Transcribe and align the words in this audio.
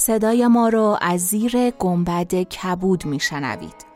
صدای 0.00 0.46
ما 0.46 0.68
رو 0.68 0.98
از 1.00 1.20
زیر 1.20 1.70
گنبد 1.70 2.34
کبود 2.34 3.06
میشنوید. 3.06 3.86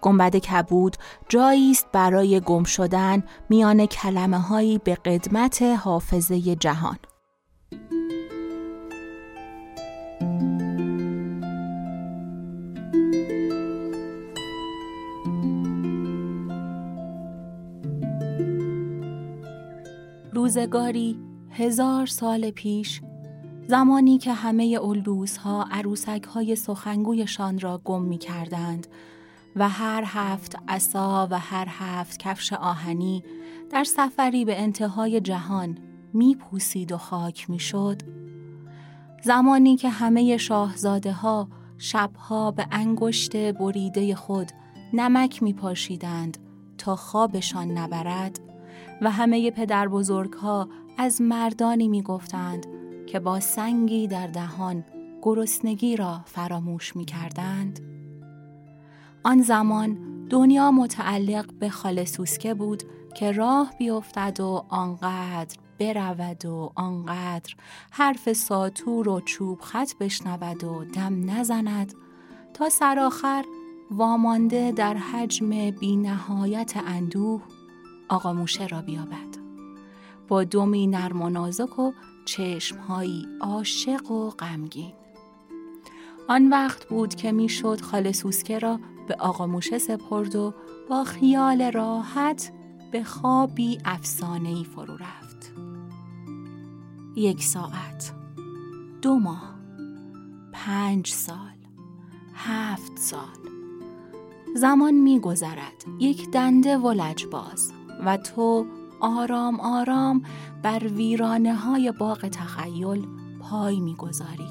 گنبد 0.00 0.36
کبود 0.36 0.96
جایی 1.28 1.70
است 1.70 1.86
برای 1.92 2.40
گم 2.40 2.64
شدن 2.64 3.22
میان 3.48 3.86
کلمه 3.86 4.38
هایی 4.38 4.78
به 4.78 4.94
قدمت 4.94 5.62
حافظه 5.62 6.40
جهان. 6.56 6.96
روزگاری 20.32 21.18
هزار 21.50 22.06
سال 22.06 22.50
پیش 22.50 23.00
زمانی 23.66 24.18
که 24.18 24.32
همه 24.32 24.78
الدوزها 24.82 25.66
عروسک 25.70 26.24
های 26.24 26.56
سخنگویشان 26.56 27.58
را 27.58 27.80
گم 27.84 28.02
می 28.02 28.18
کردند 28.18 28.86
و 29.56 29.68
هر 29.68 30.04
هفت 30.06 30.56
عصا 30.68 31.28
و 31.30 31.38
هر 31.38 31.66
هفت 31.70 32.18
کفش 32.18 32.52
آهنی 32.52 33.24
در 33.70 33.84
سفری 33.84 34.44
به 34.44 34.60
انتهای 34.60 35.20
جهان 35.20 35.78
می 36.12 36.34
پوسید 36.34 36.92
و 36.92 36.98
خاک 36.98 37.50
می 37.50 37.58
شد. 37.58 38.02
زمانی 39.22 39.76
که 39.76 39.88
همه 39.88 40.36
شاهزاده 40.36 41.12
ها 41.12 41.48
شبها 41.78 42.50
به 42.50 42.66
انگشت 42.70 43.52
بریده 43.52 44.14
خود 44.14 44.52
نمک 44.92 45.42
می 45.42 45.52
پاشیدند 45.52 46.38
تا 46.78 46.96
خوابشان 46.96 47.70
نبرد 47.70 48.40
و 49.02 49.10
همه 49.10 49.50
پدر 49.50 49.88
بزرگ 49.88 50.32
ها 50.32 50.68
از 50.98 51.20
مردانی 51.20 51.88
می 51.88 52.02
گفتند 52.02 52.73
که 53.06 53.20
با 53.20 53.40
سنگی 53.40 54.06
در 54.06 54.26
دهان 54.26 54.84
گرسنگی 55.22 55.96
را 55.96 56.20
فراموش 56.24 56.96
می 56.96 57.04
کردند. 57.04 57.80
آن 59.24 59.42
زمان 59.42 59.98
دنیا 60.30 60.70
متعلق 60.70 61.52
به 61.52 61.68
خاله 61.68 62.04
سوسکه 62.04 62.54
بود 62.54 62.82
که 63.14 63.32
راه 63.32 63.74
بیفتد 63.78 64.40
و 64.40 64.64
آنقدر 64.68 65.56
برود 65.78 66.44
و 66.46 66.72
آنقدر 66.74 67.54
حرف 67.90 68.32
ساتور 68.32 69.08
و 69.08 69.20
چوب 69.20 69.60
خط 69.60 69.94
بشنود 70.00 70.64
و 70.64 70.84
دم 70.84 71.30
نزند 71.30 71.94
تا 72.54 72.68
سرآخر 72.68 73.44
وامانده 73.90 74.72
در 74.72 74.94
حجم 74.94 75.70
بینهایت 75.70 76.72
اندوه 76.86 77.42
آقا 78.08 78.32
موشه 78.32 78.66
را 78.66 78.82
بیابد 78.82 79.44
با 80.28 80.44
دمی 80.44 80.86
نرم 80.86 81.22
و 81.22 81.28
نازک 81.28 81.78
و 81.78 81.92
چشمهایی 82.24 83.28
عاشق 83.40 84.10
و 84.10 84.30
غمگین. 84.30 84.92
آن 86.28 86.48
وقت 86.48 86.88
بود 86.88 87.14
که 87.14 87.32
می‌شد 87.32 87.80
خاله 87.80 88.12
سوسکه 88.12 88.58
را 88.58 88.80
به 89.08 89.14
آقا 89.14 89.46
موشه 89.46 89.78
سپرد 89.78 90.36
و 90.36 90.54
با 90.90 91.04
خیال 91.04 91.72
راحت 91.72 92.52
به 92.92 93.04
خوابی 93.04 93.78
افسانه‌ای 93.84 94.64
فرو 94.64 94.96
رفت. 94.96 95.52
یک 97.16 97.42
ساعت 97.42 98.12
دو 99.02 99.18
ماه 99.18 99.54
پنج 100.52 101.08
سال 101.08 101.38
هفت 102.34 102.98
سال. 102.98 103.20
زمان 104.56 104.94
میگذرد. 104.94 105.84
یک 106.00 106.30
دنده 106.30 106.78
و 106.78 106.92
لجباز 106.92 107.72
و 108.04 108.16
تو 108.16 108.66
آرام 109.04 109.60
آرام 109.60 110.22
بر 110.62 110.86
ویرانه 110.86 111.54
های 111.54 111.92
باغ 111.92 112.28
تخیل 112.28 113.06
پای 113.40 113.80
می‌گذاری. 113.80 114.48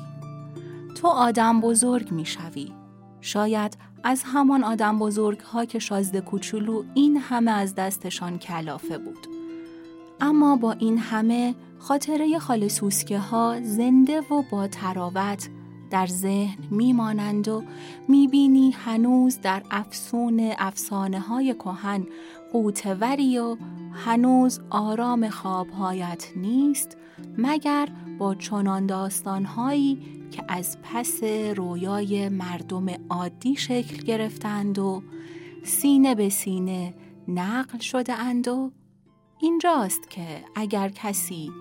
تو 0.96 1.08
آدم 1.08 1.62
بزرگ 1.62 2.12
می‌شوی. 2.12 2.74
شاید 3.22 3.78
از 4.04 4.24
همان 4.26 4.64
آدم 4.64 5.00
بزرگ 5.00 5.40
ها 5.40 5.66
که 5.66 5.80
شازده 5.80 6.22
کوچولو 6.22 6.84
این 6.94 7.18
همه 7.18 7.52
از 7.52 7.76
دستشان 7.76 8.38
کلافه 8.38 8.98
بود. 8.98 9.28
اما 10.22 10.56
با 10.56 10.72
این 10.72 10.98
همه 10.98 11.56
خاطره 11.80 12.40
خال 12.40 12.68
سوسکه 12.68 13.20
ها 13.20 13.56
زنده 13.64 14.22
و 14.22 14.44
با 14.52 14.68
تراوت 14.68 15.50
در 15.92 16.08
ذهن 16.08 16.64
میمانند 16.72 17.48
و 17.48 17.64
می‌بینی 18.08 18.72
هنوز 18.72 19.40
در 19.42 19.64
افسون 19.72 20.52
افسانه 20.58 21.20
های 21.20 21.54
کهن 21.54 22.06
قوتوری 22.54 23.40
و 23.40 23.58
هنوز 23.94 24.60
آرام 24.70 25.30
خوابهایت 25.30 26.28
نیست 26.36 26.98
مگر 27.38 27.90
با 28.20 28.36
چنان 28.36 28.86
داستانهایی 28.86 30.00
که 30.32 30.44
از 30.48 30.78
پس 30.84 31.24
رویای 31.56 32.30
مردم 32.30 32.86
عادی 33.10 33.56
شکل 33.56 33.98
گرفتند 34.04 34.80
و 34.80 35.04
سینه 35.64 36.16
به 36.16 36.30
سینه 36.30 36.94
نقل 37.28 37.80
شده 37.80 38.14
اند 38.14 38.48
و 38.48 38.72
اینجاست 39.40 40.10
که 40.10 40.44
اگر 40.56 40.90
کسی 40.90 41.52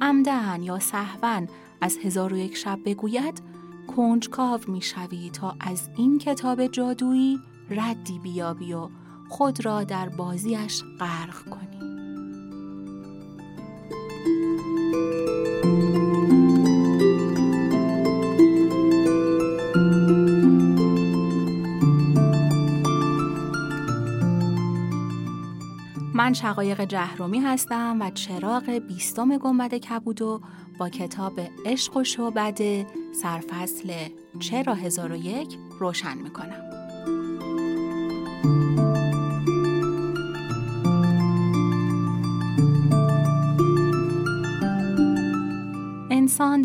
عمدن 0.00 0.62
یا 0.62 0.78
صحون 0.78 1.48
از 1.80 1.98
هزار 2.02 2.32
و 2.32 2.36
یک 2.36 2.56
شب 2.56 2.78
بگوید 2.84 3.42
کنجکاو 3.96 4.60
می‌شوی 4.68 5.30
تا 5.30 5.56
از 5.60 5.90
این 5.96 6.18
کتاب 6.18 6.66
جادویی 6.66 7.38
ردی 7.70 8.18
بیابی 8.18 8.72
و 8.72 8.88
خود 9.28 9.64
را 9.64 9.84
در 9.84 10.08
بازیش 10.08 10.82
غرق 10.98 11.48
کنی 11.50 11.76
من 26.14 26.32
شقایق 26.32 26.84
جهرومی 26.84 27.38
هستم 27.38 27.96
و 28.00 28.10
چراغ 28.10 28.70
بیستم 28.70 29.38
گنبد 29.38 29.74
کبودو 29.74 30.40
با 30.78 30.88
کتاب 30.88 31.40
عشق 31.66 31.96
و 31.96 32.04
شعبده 32.04 32.86
سرفصل 33.22 33.92
چرا 34.40 34.74
هزار 34.74 35.12
و 35.12 35.16
یک 35.16 35.58
روشن 35.80 36.18
می‌کنم. 36.18 36.66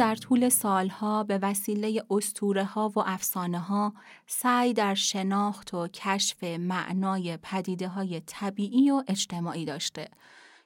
در 0.02 0.16
طول 0.16 0.50
سالها 0.50 1.24
به 1.24 1.38
وسیله 1.38 2.04
استوره 2.10 2.64
ها 2.64 2.92
و 2.96 3.00
افسانه 3.00 3.60
ها 3.60 3.94
سعی 4.28 4.74
در 4.74 4.94
شناخت 4.94 5.74
و 5.74 5.88
کشف 5.88 6.44
معنای 6.44 7.38
پدیده 7.38 7.88
های 7.88 8.22
طبیعی 8.26 8.92
و 8.92 9.04
اجتماعی 9.08 9.66
داشته 9.66 10.08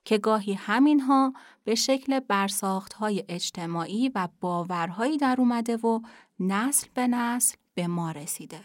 که 0.06 0.18
گاهی 0.18 0.54
همینها 0.54 1.34
به 1.64 1.76
شکل 1.76 2.20
برساخت 2.20 2.94
های 2.94 3.24
اجتماعی 3.30 4.12
و 4.16 4.28
باورهایی 4.42 5.18
در 5.18 5.36
اومده 5.40 5.78
و 5.78 6.00
نسل 6.40 6.88
به 6.94 7.08
نسل 7.08 7.56
به 7.74 7.88
ما 7.88 8.12
رسیده. 8.12 8.62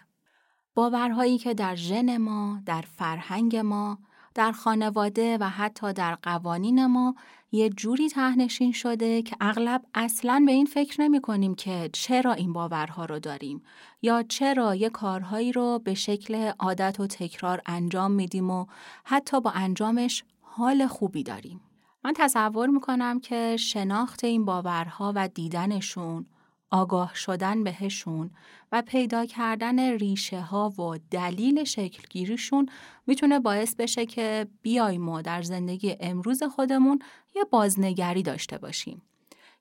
باورهایی 0.75 1.38
که 1.38 1.54
در 1.54 1.75
ژن 1.75 2.16
ما، 2.16 2.60
در 2.66 2.84
فرهنگ 2.97 3.56
ما، 3.56 3.98
در 4.34 4.52
خانواده 4.52 5.38
و 5.41 5.48
حتی 5.48 5.92
در 5.92 6.14
قوانین 6.14 6.87
ما 6.87 7.14
یه 7.53 7.69
جوری 7.69 8.09
تهنشین 8.09 8.72
شده 8.72 9.22
که 9.22 9.37
اغلب 9.41 9.83
اصلا 9.94 10.43
به 10.47 10.53
این 10.53 10.66
فکر 10.66 11.00
نمی 11.00 11.21
کنیم 11.21 11.55
که 11.55 11.91
چرا 11.93 12.33
این 12.33 12.53
باورها 12.53 13.05
رو 13.05 13.19
داریم 13.19 13.62
یا 14.03 14.22
چرا 14.22 14.75
یه 14.75 14.88
کارهایی 14.91 15.53
رو 15.53 15.78
به 15.84 15.94
شکل 15.94 16.53
عادت 16.59 17.00
و 17.00 17.06
تکرار 17.06 17.62
انجام 17.66 18.12
میدیم 18.12 18.50
و 18.50 18.67
حتی 19.05 19.41
با 19.41 19.50
انجامش 19.50 20.25
حال 20.41 20.87
خوبی 20.87 21.23
داریم. 21.23 21.61
من 22.05 22.12
تصور 22.17 22.69
می‌کنم 22.69 23.20
که 23.20 23.56
شناخت 23.56 24.25
این 24.25 24.44
باورها 24.44 25.12
و 25.17 25.29
دیدنشون 25.29 26.26
آگاه 26.70 27.14
شدن 27.14 27.64
بهشون 27.64 28.31
و 28.72 28.82
پیدا 28.82 29.26
کردن 29.26 29.78
ریشه 29.81 30.40
ها 30.40 30.69
و 30.69 30.99
دلیل 31.11 31.64
شکلگیریشون 31.64 32.69
می‌تونه 33.06 33.40
باعث 33.40 33.75
بشه 33.75 34.06
که 34.06 34.46
بیایم 34.62 35.02
ما 35.02 35.22
در 35.22 35.43
زندگی 35.43 35.96
امروز 36.00 36.43
خودمون 36.43 36.99
یه 37.37 37.44
بازنگری 37.44 38.22
داشته 38.22 38.58
باشیم. 38.58 39.02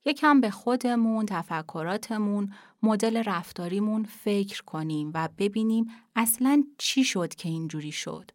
یکم 0.05 0.41
به 0.41 0.49
خودمون، 0.49 1.25
تفکراتمون، 1.25 2.53
مدل 2.83 3.23
رفتاریمون 3.25 4.03
فکر 4.03 4.63
کنیم 4.63 5.11
و 5.13 5.29
ببینیم 5.37 5.87
اصلا 6.15 6.63
چی 6.77 7.03
شد 7.03 7.35
که 7.35 7.49
اینجوری 7.49 7.91
شد. 7.91 8.31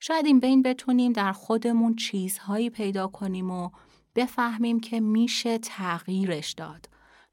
شاید 0.00 0.26
این 0.26 0.40
بین 0.40 0.62
بتونیم 0.62 1.12
در 1.12 1.32
خودمون 1.32 1.96
چیزهایی 1.96 2.70
پیدا 2.70 3.06
کنیم 3.06 3.50
و 3.50 3.70
بفهمیم 4.14 4.80
که 4.80 5.00
میشه 5.00 5.58
تغییرش 5.58 6.52
داد. 6.52 6.88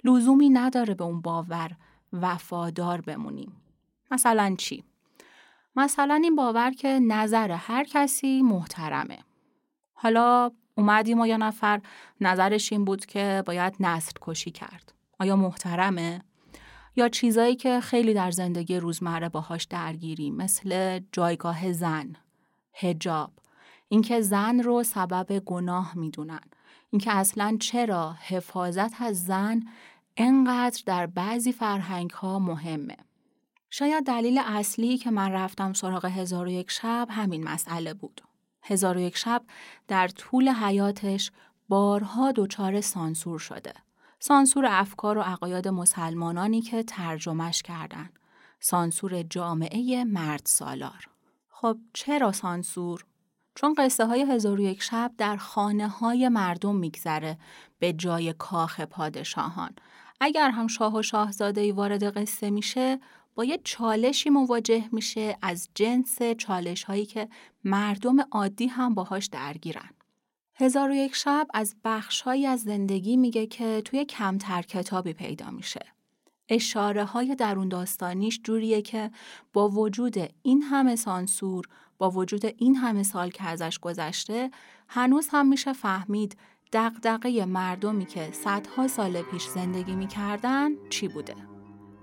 لزومی 0.06 0.50
نداره 0.50 0.94
به 0.94 1.04
اون 1.04 1.22
باور 1.22 1.72
وفادار 2.14 3.02
بمونیم. 3.02 3.62
مثلا 4.12 4.56
چی؟ 4.58 4.84
مثلا 5.76 6.20
این 6.24 6.36
باور 6.36 6.72
که 6.72 7.00
نظر 7.00 7.52
هر 7.52 7.84
کسی 7.84 8.42
محترمه. 8.42 9.18
حالا 9.94 10.52
اومدیم 10.78 11.20
و 11.20 11.28
یا 11.28 11.38
نفر 11.38 11.82
نظرش 12.22 12.72
این 12.72 12.86
بود 12.86 13.06
که 13.06 13.44
باید 13.46 13.76
نسل 13.80 14.12
کشی 14.22 14.52
کرد. 14.52 14.94
آیا 15.20 15.36
محترمه؟ 15.36 16.22
یا 16.96 17.10
چیزایی 17.10 17.56
که 17.56 17.80
خیلی 17.80 18.14
در 18.14 18.32
زندگی 18.32 18.78
روزمره 18.78 19.30
باهاش 19.30 19.64
درگیریم 19.64 20.36
مثل 20.36 21.00
جایگاه 21.12 21.72
زن، 21.72 22.16
هجاب، 22.74 23.32
اینکه 23.90 24.22
زن 24.22 24.60
رو 24.60 24.84
سبب 24.84 25.40
گناه 25.40 25.98
می‌دونن، 25.98 26.42
اینکه 26.90 27.12
اصلا 27.12 27.58
چرا 27.60 28.16
حفاظت 28.28 29.02
از 29.02 29.26
زن 29.26 29.64
انقدر 30.18 30.84
در 30.86 31.06
بعضی 31.06 31.52
فرهنگ 31.52 32.10
ها 32.10 32.40
مهمه. 32.40 32.98
شاید 33.70 34.04
دلیل 34.06 34.42
اصلی 34.46 34.98
که 34.98 35.12
من 35.12 35.32
رفتم 35.32 35.74
سراغ 35.74 36.06
هزار 36.06 36.46
و 36.46 36.50
یک 36.50 36.72
شب 36.72 37.08
همین 37.12 37.44
مسئله 37.44 37.94
بود. 37.94 38.22
هزار 38.64 38.98
و 38.98 39.00
یک 39.00 39.18
شب 39.18 39.44
در 39.88 40.08
طول 40.08 40.50
حیاتش 40.50 41.32
بارها 41.70 42.32
دچار 42.32 42.82
سانسور 42.82 43.40
شده. 43.40 43.74
سانسور 44.20 44.66
افکار 44.66 45.18
و 45.18 45.22
عقاید 45.22 45.68
مسلمانانی 45.68 46.62
که 46.62 46.84
ترجمهش 46.84 47.62
کردن. 47.62 48.10
سانسور 48.60 49.24
جامعه 49.24 50.04
مرد 50.04 50.42
سالار. 50.46 51.10
خب 51.50 51.78
چرا 51.94 52.32
سانسور؟ 52.32 53.06
چون 53.56 53.76
قصه 53.78 54.06
های 54.06 54.26
هزار 54.32 54.60
و 54.60 54.64
یک 54.64 54.82
شب 54.82 55.12
در 55.18 55.38
خانه 55.38 55.88
های 55.88 56.30
مردم 56.30 56.76
میگذره 56.76 57.38
به 57.80 57.94
جای 57.94 58.34
کاخ 58.34 58.82
پادشاهان. 58.82 59.76
اگر 60.20 60.50
هم 60.50 60.68
شاه 60.68 60.96
و 60.96 61.02
شاهزاده 61.02 61.74
وارد 61.74 62.18
قصه 62.18 62.50
میشه 62.50 63.00
با 63.36 63.46
یه 63.46 63.60
چالشی 63.64 64.30
مواجه 64.30 64.90
میشه 64.92 65.38
از 65.42 65.70
جنس 65.76 66.22
چالش 66.38 66.84
هایی 66.84 67.06
که 67.06 67.30
مردم 67.64 68.22
عادی 68.32 68.68
هم 68.68 68.94
باهاش 68.94 69.26
درگیرن. 69.26 69.90
هزار 70.56 70.90
و 70.90 70.94
یک 70.94 71.16
شب 71.16 71.48
از 71.54 71.76
بخشهایی 71.84 72.48
از 72.48 72.62
زندگی 72.62 73.18
میگه 73.18 73.48
که 73.48 73.82
توی 73.86 74.06
کمتر 74.06 74.62
کتابی 74.62 75.14
پیدا 75.14 75.52
میشه. 75.52 75.86
اشاره 76.50 77.06
های 77.06 77.36
درون 77.36 77.70
داستانیش 77.70 78.40
جوریه 78.44 78.82
که 78.82 79.12
با 79.54 79.70
وجود 79.70 80.16
این 80.42 80.62
همه 80.62 80.96
سانسور، 80.96 81.66
با 81.98 82.10
وجود 82.10 82.46
این 82.58 82.76
همه 82.76 83.04
سال 83.04 83.30
که 83.30 83.44
ازش 83.44 83.80
گذشته، 83.80 84.52
هنوز 84.88 85.28
هم 85.32 85.48
میشه 85.48 85.74
فهمید 85.74 86.38
دقدقه 86.76 87.46
مردمی 87.46 88.06
که 88.06 88.30
صدها 88.32 88.88
سال 88.88 89.22
پیش 89.22 89.48
زندگی 89.48 89.96
می‌کردن 89.96 90.72
چی 90.90 91.08
بوده. 91.08 91.36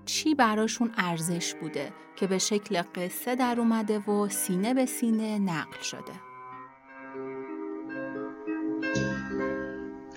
چی 0.04 0.34
براشون 0.34 0.92
ارزش 0.96 1.54
بوده 1.54 1.92
که 2.16 2.26
به 2.26 2.38
شکل 2.38 2.82
قصه 2.94 3.36
در 3.36 3.54
اومده 3.58 3.98
و 3.98 4.28
سینه 4.28 4.74
به 4.74 4.86
سینه 4.86 5.38
نقل 5.38 5.82
شده. 5.82 6.12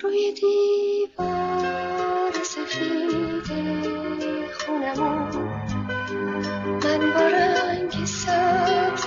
روی 0.01 0.33
دیوار 0.33 2.33
سفید 2.43 3.51
خونمون 4.51 5.29
من 6.83 7.13
با 7.13 7.27
رنگ 7.27 8.05
سبز 8.05 9.05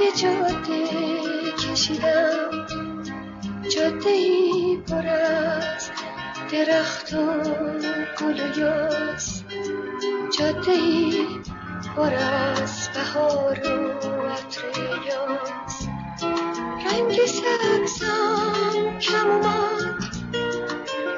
یه 0.00 0.12
جاده 0.16 1.52
کشیدم 1.52 2.61
جاده 3.76 4.10
ای 4.10 4.78
پر 4.88 5.06
از 5.06 5.90
درخت 6.52 7.12
و 7.14 7.42
گل 8.20 8.40
و 8.40 8.58
یاس. 8.58 9.42
جاده 10.38 10.72
ای 10.72 11.26
پر 11.96 12.14
از 12.14 12.88
بهار 12.94 13.60
و 13.60 14.28
عطر 14.28 14.64
یاس. 15.06 15.86
رنگ 16.86 17.26
سبزم 17.26 18.98
کم 18.98 19.30
اومد 19.30 20.04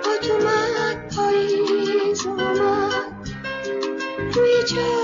باد 0.05 0.31
اومد 0.31 1.15
پاییز 1.17 2.27
اومد. 2.27 3.29
روی 4.35 4.63
جاده 4.63 5.04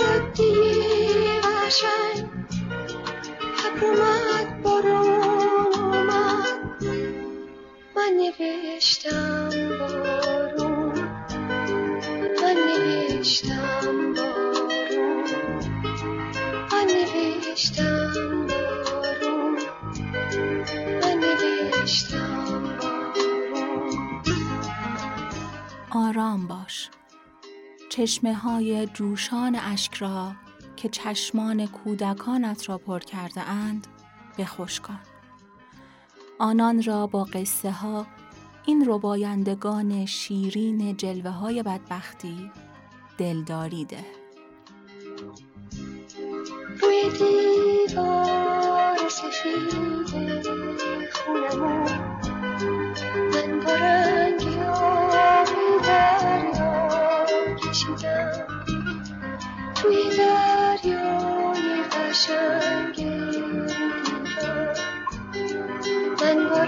چشمه 28.01 28.35
های 28.35 28.87
جوشان 28.87 29.57
اشک 29.57 29.95
را 29.95 30.33
که 30.77 30.89
چشمان 30.89 31.67
کودکانت 31.67 32.69
را 32.69 32.79
پر 32.79 32.99
کرده 32.99 33.41
اند 33.41 33.87
بخوش 34.39 34.81
کن. 34.81 34.99
آنان 36.39 36.83
را 36.83 37.07
با 37.07 37.25
قصه 37.25 37.71
ها 37.71 38.07
این 38.67 38.85
ربایندگان 38.87 40.07
شیرین 40.07 40.97
جلوه 40.97 41.31
های 41.31 41.63
بدبختی 41.63 42.51
دلداری 43.19 43.85
ده. 43.85 44.05
دیوار 47.19 49.09
سفید 49.09 49.91
کشیدم 57.71 58.31
توی 59.75 59.97
دریای 60.19 61.83
قشنگ 61.93 62.97
من 66.21 66.49
با 66.51 66.65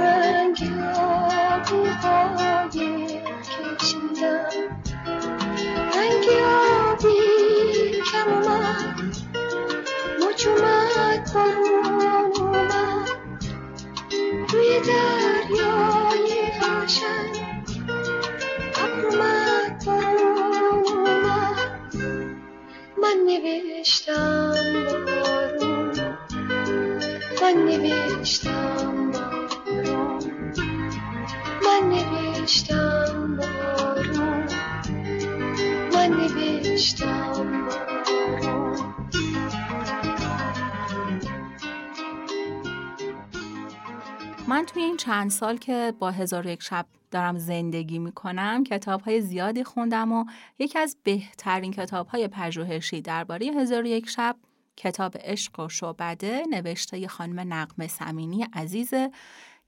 این 44.82 44.96
چند 44.96 45.30
سال 45.30 45.56
که 45.56 45.94
با 45.98 46.10
هزار 46.10 46.46
یک 46.46 46.62
شب 46.62 46.86
دارم 47.10 47.38
زندگی 47.38 47.98
می‌کنم 47.98 48.64
کتاب 48.64 49.00
های 49.00 49.20
زیادی 49.20 49.64
خوندم 49.64 50.12
و 50.12 50.24
یکی 50.58 50.78
از 50.78 50.96
بهترین 51.02 51.72
کتاب 51.72 52.06
های 52.06 52.28
پژوهشی 52.28 53.00
درباره 53.00 53.46
هزار 53.46 53.86
یک 53.86 54.08
شب 54.08 54.36
کتاب 54.76 55.16
عشق 55.20 55.60
و 55.60 55.68
شعبده 55.68 56.42
نوشته 56.50 57.08
خانم 57.08 57.52
نقمه 57.54 57.88
سمینی 57.88 58.46
عزیزه 58.54 59.10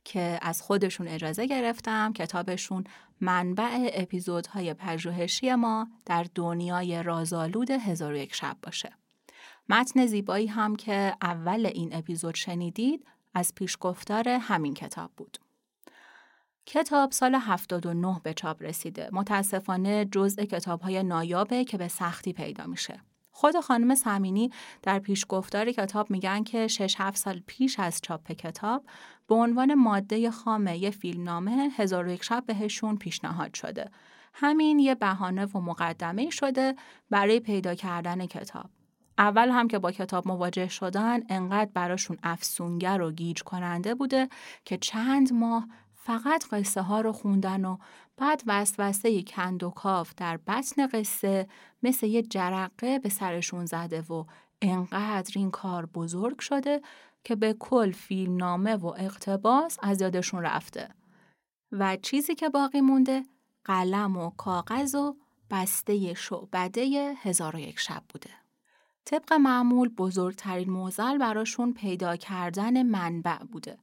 که 0.04 0.38
از 0.42 0.62
خودشون 0.62 1.08
اجازه 1.08 1.46
گرفتم 1.46 2.12
کتابشون 2.12 2.84
منبع 3.20 3.90
اپیزودهای 3.92 4.74
پژوهشی 4.74 5.54
ما 5.54 5.88
در 6.06 6.26
دنیای 6.34 7.02
رازآلود 7.02 7.70
هزار 7.70 8.14
یک 8.14 8.34
شب 8.34 8.56
باشه. 8.62 8.92
متن 9.68 10.06
زیبایی 10.06 10.46
هم 10.46 10.76
که 10.76 11.16
اول 11.22 11.66
این 11.66 11.94
اپیزود 11.96 12.34
شنیدید 12.34 13.06
از 13.34 13.54
پیشگفتار 13.54 14.28
همین 14.28 14.74
کتاب 14.74 15.10
بود. 15.16 15.38
کتاب 16.66 17.12
سال 17.12 17.34
79 17.34 18.20
به 18.22 18.34
چاپ 18.34 18.62
رسیده. 18.62 19.08
متاسفانه 19.12 20.04
جزء 20.04 20.44
کتاب‌های 20.44 21.02
نایابه 21.02 21.64
که 21.64 21.78
به 21.78 21.88
سختی 21.88 22.32
پیدا 22.32 22.66
میشه. 22.66 23.00
خود 23.30 23.60
خانم 23.60 23.94
سمینی 23.94 24.50
در 24.82 24.98
پیشگفتار 24.98 25.72
کتاب 25.72 26.10
میگن 26.10 26.42
که 26.42 26.68
6 26.68 26.94
7 26.98 27.16
سال 27.16 27.42
پیش 27.46 27.78
از 27.78 28.00
چاپ 28.02 28.32
کتاب 28.32 28.84
به 29.28 29.34
عنوان 29.34 29.74
ماده 29.74 30.30
خام 30.30 30.66
یه 30.66 30.90
فیلمنامه 30.90 31.70
هزار 31.76 32.06
و 32.06 32.10
یک 32.10 32.24
شب 32.24 32.44
بهشون 32.46 32.96
پیشنهاد 32.96 33.54
شده. 33.54 33.90
همین 34.34 34.78
یه 34.78 34.94
بهانه 34.94 35.44
و 35.46 35.60
مقدمه 35.60 36.30
شده 36.30 36.74
برای 37.10 37.40
پیدا 37.40 37.74
کردن 37.74 38.26
کتاب. 38.26 38.70
اول 39.18 39.50
هم 39.50 39.68
که 39.68 39.78
با 39.78 39.92
کتاب 39.92 40.28
مواجه 40.28 40.68
شدن 40.68 41.20
انقدر 41.28 41.70
براشون 41.74 42.18
افسونگر 42.22 43.00
و 43.00 43.12
گیج 43.12 43.42
کننده 43.42 43.94
بوده 43.94 44.28
که 44.64 44.78
چند 44.78 45.32
ماه 45.32 45.68
فقط 45.94 46.44
قصه 46.52 46.82
ها 46.82 47.00
رو 47.00 47.12
خوندن 47.12 47.64
و 47.64 47.76
بعد 48.16 48.42
وسوسه 48.46 49.22
کند 49.22 49.62
و 49.62 49.70
کاف 49.70 50.14
در 50.16 50.36
بطن 50.36 50.86
قصه 50.86 51.48
مثل 51.82 52.06
یه 52.06 52.22
جرقه 52.22 52.98
به 52.98 53.08
سرشون 53.08 53.66
زده 53.66 54.00
و 54.00 54.24
انقدر 54.62 55.32
این 55.36 55.50
کار 55.50 55.86
بزرگ 55.86 56.38
شده 56.38 56.82
که 57.24 57.36
به 57.36 57.52
کل 57.58 57.92
فیلم 57.92 58.36
نامه 58.36 58.76
و 58.76 58.86
اقتباس 58.86 59.78
از 59.82 60.00
یادشون 60.00 60.42
رفته. 60.42 60.88
و 61.72 61.96
چیزی 61.96 62.34
که 62.34 62.48
باقی 62.48 62.80
مونده 62.80 63.24
قلم 63.64 64.16
و 64.16 64.30
کاغذ 64.30 64.94
و 64.94 65.16
بسته 65.50 66.14
شعبده 66.14 67.14
هزار 67.22 67.56
و 67.56 67.58
یک 67.58 67.78
شب 67.78 68.02
بوده. 68.08 68.43
طبق 69.04 69.32
معمول 69.32 69.88
بزرگترین 69.88 70.70
موزل 70.70 71.18
براشون 71.18 71.72
پیدا 71.72 72.16
کردن 72.16 72.82
منبع 72.82 73.38
بوده. 73.38 73.78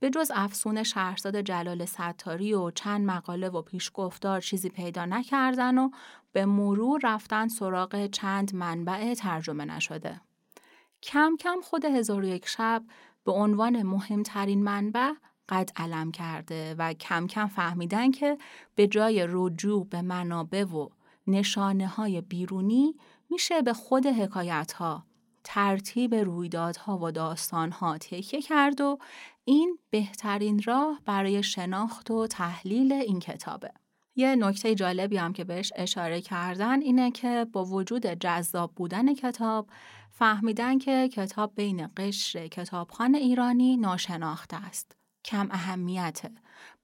به 0.00 0.10
جز 0.10 0.30
افسون 0.34 0.82
شهرزاد 0.82 1.36
جلال 1.36 1.84
ستاری 1.84 2.54
و 2.54 2.70
چند 2.70 3.06
مقاله 3.06 3.48
و 3.48 3.62
پیشگفتار 3.62 4.40
چیزی 4.40 4.68
پیدا 4.68 5.04
نکردن 5.04 5.78
و 5.78 5.90
به 6.32 6.46
مرور 6.46 7.00
رفتن 7.02 7.48
سراغ 7.48 8.06
چند 8.06 8.54
منبع 8.54 9.14
ترجمه 9.14 9.64
نشده. 9.64 10.20
کم 11.02 11.36
کم 11.40 11.60
خود 11.62 11.84
هزار 11.84 12.24
یک 12.24 12.48
شب 12.48 12.84
به 13.24 13.32
عنوان 13.32 13.82
مهمترین 13.82 14.64
منبع 14.64 15.12
قد 15.48 15.70
علم 15.76 16.12
کرده 16.12 16.74
و 16.78 16.92
کم 16.92 17.26
کم 17.26 17.46
فهمیدن 17.46 18.10
که 18.10 18.38
به 18.74 18.86
جای 18.86 19.26
رجوع 19.28 19.86
به 19.86 20.02
منابع 20.02 20.64
و 20.64 20.88
نشانه 21.26 21.86
های 21.86 22.20
بیرونی 22.20 22.94
میشه 23.30 23.62
به 23.62 23.72
خود 23.72 24.06
حکایت 24.06 24.72
ها 24.72 25.06
ترتیب 25.44 26.14
رویدادها 26.14 26.98
و 26.98 27.10
داستانها 27.10 27.98
تکیه 27.98 28.42
کرد 28.42 28.80
و 28.80 28.98
این 29.44 29.78
بهترین 29.90 30.62
راه 30.62 31.00
برای 31.04 31.42
شناخت 31.42 32.10
و 32.10 32.26
تحلیل 32.26 32.92
این 32.92 33.20
کتابه. 33.20 33.72
یه 34.16 34.36
نکته 34.36 34.74
جالبی 34.74 35.16
هم 35.16 35.32
که 35.32 35.44
بهش 35.44 35.72
اشاره 35.76 36.20
کردن 36.20 36.80
اینه 36.80 37.10
که 37.10 37.46
با 37.52 37.64
وجود 37.64 38.06
جذاب 38.06 38.72
بودن 38.74 39.14
کتاب 39.14 39.68
فهمیدن 40.10 40.78
که 40.78 41.08
کتاب 41.08 41.52
بین 41.54 41.88
قشر 41.96 42.48
کتابخان 42.48 43.14
ایرانی 43.14 43.76
ناشناخته 43.76 44.56
است. 44.66 44.96
کم 45.24 45.48
اهمیته. 45.50 46.30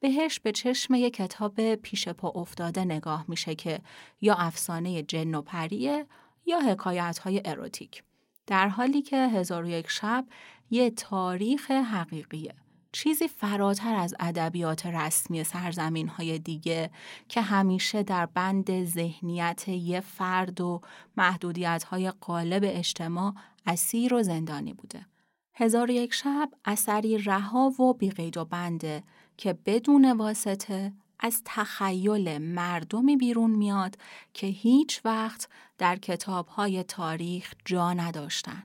بهش 0.01 0.41
به 0.41 0.53
چشم 0.53 0.95
یه 0.95 1.11
کتاب 1.11 1.75
پیش 1.75 2.09
پا 2.09 2.29
افتاده 2.29 2.85
نگاه 2.85 3.25
میشه 3.29 3.55
که 3.55 3.81
یا 4.21 4.35
افسانه 4.35 5.03
جن 5.03 5.35
و 5.35 5.43
پریه 5.43 6.07
یا 6.47 6.61
حکایت 6.61 7.19
های 7.19 7.43
اروتیک. 7.45 8.03
در 8.47 8.69
حالی 8.69 9.03
که 9.03 9.17
هزار 9.17 9.65
و 9.65 9.69
یک 9.69 9.91
شب 9.91 10.27
یه 10.71 10.91
تاریخ 10.91 11.71
حقیقیه. 11.71 12.55
چیزی 12.93 13.29
فراتر 13.29 13.95
از 13.95 14.15
ادبیات 14.21 14.87
رسمی 14.87 15.45
سرزمین 15.45 16.09
های 16.09 16.39
دیگه 16.39 16.91
که 17.29 17.41
همیشه 17.41 18.03
در 18.03 18.27
بند 18.27 18.85
ذهنیت 18.85 19.69
یه 19.69 20.01
فرد 20.01 20.61
و 20.61 20.81
محدودیت 21.17 21.85
های 21.85 22.11
قالب 22.11 22.63
اجتماع 22.67 23.35
اسیر 23.67 24.15
و 24.15 24.23
زندانی 24.23 24.73
بوده. 24.73 25.07
هزار 25.55 25.91
یک 25.91 26.15
شب 26.15 26.51
اثری 26.65 27.19
رها 27.19 27.73
و 27.79 27.95
بیقید 27.95 28.37
و 28.37 28.45
بنده 28.45 29.03
که 29.37 29.59
بدون 29.67 30.13
واسطه 30.13 30.93
از 31.21 31.43
تخیل 31.45 32.39
مردمی 32.39 33.17
بیرون 33.17 33.51
میاد 33.51 33.97
که 34.35 34.47
هیچ 34.47 35.01
وقت 35.05 35.49
در 35.78 35.97
کتابهای 35.97 36.83
تاریخ 36.83 37.54
جا 37.64 37.93
نداشتن. 37.93 38.62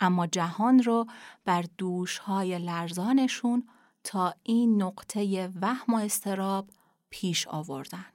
اما 0.00 0.26
جهان 0.26 0.82
رو 0.82 1.06
بر 1.44 1.64
دوشهای 1.78 2.58
لرزانشون 2.58 3.68
تا 4.04 4.34
این 4.42 4.82
نقطه 4.82 5.50
وهم 5.60 5.94
و 5.94 5.96
استراب 5.96 6.70
پیش 7.10 7.48
آوردن. 7.48 8.06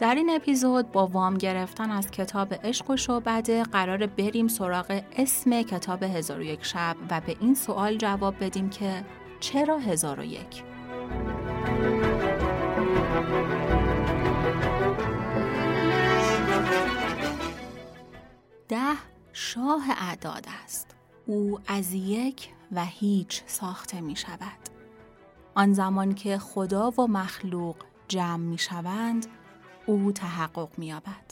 در 0.00 0.14
این 0.14 0.30
اپیزود 0.30 0.92
با 0.92 1.06
وام 1.06 1.34
گرفتن 1.38 1.90
از 1.90 2.10
کتاب 2.10 2.54
عشق 2.54 2.90
و 2.90 2.96
شعبده 2.96 3.62
قرار 3.62 4.06
بریم 4.06 4.48
سراغ 4.48 5.02
اسم 5.16 5.62
کتاب 5.62 6.02
هزار 6.02 6.42
یک 6.42 6.64
شب 6.64 6.96
و 7.10 7.20
به 7.20 7.36
این 7.40 7.54
سوال 7.54 7.96
جواب 7.96 8.44
بدیم 8.44 8.70
که 8.70 9.04
چرا 9.40 9.78
هزار 9.78 10.20
و 10.20 10.24
یک؟ 10.24 10.62
ده 18.68 18.96
شاه 19.32 19.84
اعداد 19.88 20.46
است. 20.64 20.96
او 21.26 21.60
از 21.66 21.92
یک 21.92 22.54
و 22.72 22.84
هیچ 22.84 23.42
ساخته 23.46 24.00
می 24.00 24.16
شود. 24.16 24.58
آن 25.54 25.72
زمان 25.72 26.14
که 26.14 26.38
خدا 26.38 26.90
و 26.90 27.06
مخلوق 27.06 27.76
جمع 28.08 28.36
می 28.36 28.58
شوند، 28.58 29.26
او 29.86 30.12
تحقق 30.12 30.68
می‌یابد. 30.78 31.29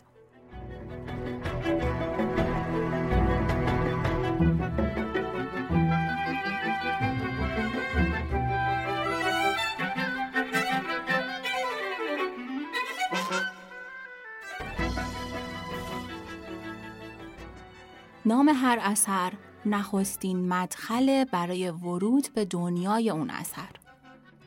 نام 18.28 18.48
هر 18.48 18.78
اثر 18.82 19.32
نخستین 19.66 20.48
مدخل 20.48 21.24
برای 21.24 21.70
ورود 21.70 22.28
به 22.34 22.44
دنیای 22.44 23.10
اون 23.10 23.30
اثر. 23.30 23.68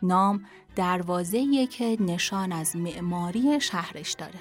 نام 0.04 0.46
دروازه 0.76 1.68
که 1.68 1.98
نشان 2.00 2.52
از 2.52 2.76
معماری 2.76 3.62
شهرش 3.62 4.14
داره. 4.14 4.40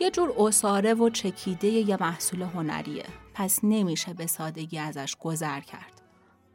یه 0.00 0.10
جور 0.10 0.32
اصاره 0.38 0.94
و 0.94 1.08
چکیده 1.08 1.68
یه 1.68 1.96
محصول 2.00 2.42
هنریه. 2.42 3.04
پس 3.34 3.60
نمیشه 3.62 4.14
به 4.14 4.26
سادگی 4.26 4.78
ازش 4.78 5.16
گذر 5.20 5.60
کرد. 5.60 6.00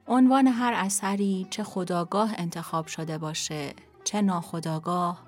عنوان 0.08 0.48
هر 0.48 0.74
اثری 0.74 1.48
چه 1.50 1.63
خداگاه 1.63 2.31
انتخاب 2.38 2.88
شده 2.88 3.17
باشه، 3.17 3.74
چه 4.03 4.22
ناخداگاه، 4.22 5.24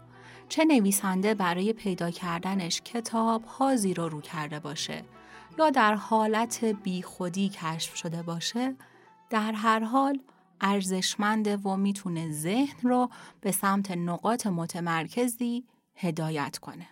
چه 0.50 0.66
نویسنده 0.66 1.34
برای 1.34 1.74
پیدا 1.74 2.12
کردنش 2.12 2.82
کتاب 2.82 3.46
ها 3.46 3.76
زیر 3.76 4.02
رو 4.02 4.22
کرده 4.22 4.60
باشه 4.60 5.04
یا 5.60 5.70
در 5.70 5.96
حالت 5.96 6.66
بیخودی 6.66 7.50
کشف 7.50 7.96
شده 7.96 8.24
باشه، 8.24 8.76
در 9.30 9.52
هر 9.52 9.80
حال 9.80 10.20
ارزشمنده 10.62 11.58
و 11.58 11.76
می‌تونه 11.76 12.32
ذهن 12.32 12.90
رو 12.90 13.10
به 13.42 13.52
سمت 13.52 13.92
نقاط 13.92 14.48
متمرکزی 14.48 15.66
هدایت 15.96 16.58
کنه. 16.58 16.88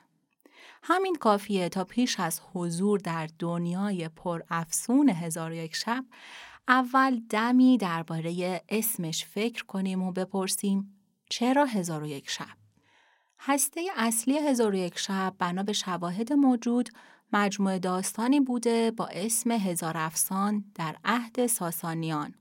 همین 0.83 1.15
کافیه 1.15 1.69
تا 1.69 1.83
پیش 1.83 2.19
از 2.19 2.41
حضور 2.53 2.99
در 2.99 3.29
دنیای 3.39 4.09
پر 4.09 4.41
افسون 4.49 5.09
هزار 5.09 5.53
یک 5.53 5.75
شب 5.75 6.05
اول 6.67 7.19
دمی 7.29 7.77
درباره 7.77 8.61
اسمش 8.69 9.25
فکر 9.25 9.65
کنیم 9.65 10.01
و 10.01 10.11
بپرسیم 10.11 10.99
چرا 11.29 11.65
هزار 11.65 12.05
یک 12.05 12.29
شب؟ 12.29 12.45
هسته 13.39 13.81
اصلی 13.97 14.37
هزار 14.37 14.75
یک 14.75 14.99
شب 14.99 15.35
بنا 15.39 15.63
به 15.63 15.73
شواهد 15.73 16.33
موجود 16.33 16.89
مجموعه 17.33 17.79
داستانی 17.79 18.39
بوده 18.39 18.91
با 18.91 19.07
اسم 19.07 19.51
هزار 19.51 19.97
افسان 19.97 20.65
در 20.75 20.95
عهد 21.05 21.47
ساسانیان 21.47 22.35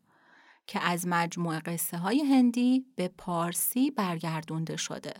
که 0.66 0.80
از 0.80 1.07
مجموع 1.07 1.59
قصه 1.59 1.97
های 1.97 2.21
هندی 2.21 2.87
به 2.97 3.09
پارسی 3.09 3.90
برگردونده 3.90 4.76
شده 4.76 5.14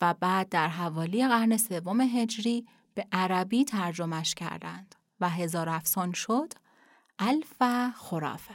و 0.00 0.14
بعد 0.14 0.48
در 0.48 0.68
حوالی 0.68 1.28
قرن 1.28 1.56
سوم 1.56 2.00
هجری 2.00 2.66
به 2.94 3.06
عربی 3.12 3.64
ترجمش 3.64 4.34
کردند 4.34 4.94
و 5.20 5.28
هزار 5.28 5.68
افسان 5.68 6.12
شد 6.12 6.52
الف 7.18 7.62
خرافه. 7.96 8.54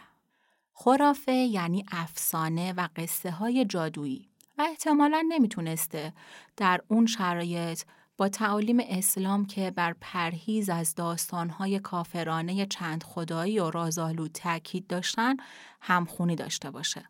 خرافه 0.73 1.31
یعنی 1.31 1.85
افسانه 1.91 2.73
و 2.73 2.87
قصه 2.95 3.31
های 3.31 3.65
جادویی 3.65 4.29
و 4.57 4.61
احتمالا 4.61 5.25
نمی‌تونسته 5.29 6.13
در 6.57 6.81
اون 6.87 7.05
شرایط 7.05 7.83
با 8.19 8.29
تعالیم 8.29 8.77
اسلام 8.79 9.45
که 9.45 9.71
بر 9.71 9.95
پرهیز 10.01 10.69
از 10.69 10.95
داستانهای 10.95 11.79
کافرانه 11.79 12.65
چند 12.65 13.03
خدایی 13.03 13.59
و 13.59 13.69
رازآلود 13.69 14.31
تاکید 14.31 14.87
داشتن 14.87 15.35
همخونی 15.81 16.35
داشته 16.35 16.71
باشه. 16.71 17.09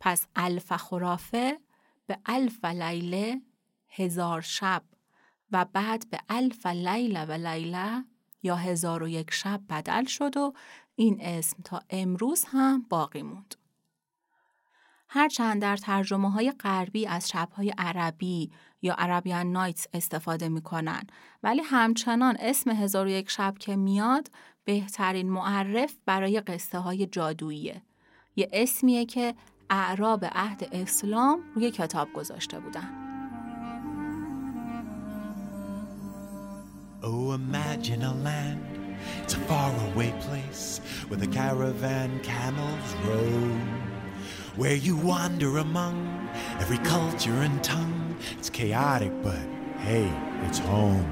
پس 0.00 0.26
الف 0.36 0.72
خرافه 0.72 1.58
به 2.06 2.18
الف 2.26 2.64
لیله 2.64 3.40
هزار 3.88 4.40
شب 4.40 4.82
و 5.52 5.64
بعد 5.64 6.10
به 6.10 6.18
الف 6.28 6.66
لیله 6.66 7.24
و 7.24 7.32
لیله 7.32 8.04
یا 8.42 8.56
هزار 8.56 9.02
و 9.02 9.08
یک 9.08 9.30
شب 9.30 9.60
بدل 9.68 10.04
شد 10.04 10.36
و 10.36 10.52
این 10.96 11.18
اسم 11.20 11.62
تا 11.62 11.82
امروز 11.90 12.44
هم 12.48 12.86
باقی 12.88 13.22
موند. 13.22 13.54
هرچند 15.08 15.62
در 15.62 15.76
ترجمه 15.76 16.30
های 16.30 16.52
غربی 16.52 17.06
از 17.06 17.28
شبهای 17.28 17.74
عربی 17.78 18.50
یا 18.82 18.94
عربیان 18.98 19.52
نایتس 19.52 19.86
استفاده 19.92 20.48
می‌کنن 20.48 21.02
ولی 21.42 21.62
همچنان 21.64 22.36
اسم 22.40 22.70
هزار 22.70 23.06
و 23.06 23.08
یک 23.08 23.30
شب 23.30 23.54
که 23.58 23.76
میاد 23.76 24.28
بهترین 24.64 25.30
معرف 25.30 25.94
برای 26.06 26.40
قصه 26.40 26.78
های 26.78 27.06
جادوییه 27.06 27.82
یه 28.36 28.48
اسمیه 28.52 29.04
که 29.04 29.34
اعراب 29.70 30.24
عهد 30.24 30.68
اسلام 30.72 31.40
روی 31.54 31.70
کتاب 31.70 32.12
گذاشته 32.12 32.60
بودن 32.60 33.02
Oh, 37.02 37.32
imagine 37.32 38.02
a 38.02 38.14
land. 38.14 38.66
It's 39.22 39.34
a 39.34 39.38
faraway 39.50 40.12
place 40.26 40.80
where 41.06 41.20
the 41.20 41.28
caravan 41.28 42.18
camels 42.20 42.88
roam. 43.06 43.60
Where 44.56 44.74
you 44.74 44.96
wander 44.96 45.58
among 45.58 46.28
every 46.58 46.78
culture 46.78 47.38
and 47.46 47.62
tongue. 47.62 48.05
It's 48.38 48.50
chaotic, 48.50 49.12
but 49.22 49.38
hey, 49.78 50.10
it's 50.44 50.58
home. 50.58 51.04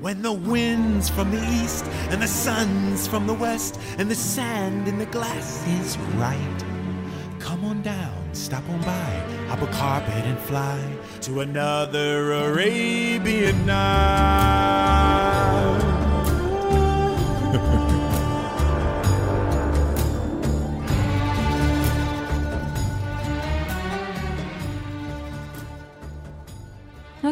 When 0.00 0.22
the 0.22 0.32
wind's 0.32 1.10
from 1.10 1.30
the 1.30 1.42
east 1.62 1.84
and 2.10 2.22
the 2.22 2.26
sun's 2.26 3.06
from 3.06 3.26
the 3.26 3.34
west 3.34 3.78
and 3.98 4.10
the 4.10 4.14
sand 4.14 4.88
in 4.88 4.98
the 4.98 5.06
glass 5.06 5.66
is 5.80 5.98
right. 6.16 6.64
Come 7.38 7.64
on 7.64 7.82
down, 7.82 8.28
stop 8.32 8.66
on 8.70 8.80
by, 8.80 9.10
hop 9.48 9.62
a 9.62 9.66
carpet 9.66 10.24
and 10.24 10.38
fly 10.38 10.80
to 11.22 11.40
another 11.40 12.32
Arabian 12.32 13.66
night. 13.66 14.99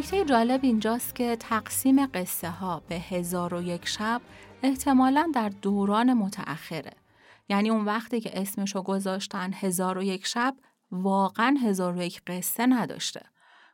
نکته 0.09 0.25
جالب 0.25 0.61
اینجاست 0.62 1.15
که 1.15 1.37
تقسیم 1.37 2.07
قصه 2.07 2.50
ها 2.50 2.83
به 2.88 2.95
هزار 2.95 3.55
و 3.55 3.62
یک 3.62 3.88
شب 3.88 4.21
احتمالا 4.62 5.31
در 5.35 5.49
دوران 5.49 6.15
متأخره. 6.15 6.93
یعنی 7.49 7.71
اون 7.71 7.85
وقتی 7.85 8.21
که 8.21 8.41
اسمشو 8.41 8.83
گذاشتن 8.83 9.50
هزار 9.55 9.99
و 9.99 10.03
یک 10.03 10.27
شب 10.27 10.57
واقعا 10.91 11.57
هزار 11.62 11.97
و 11.97 12.03
یک 12.03 12.23
قصه 12.27 12.67
نداشته. 12.67 13.23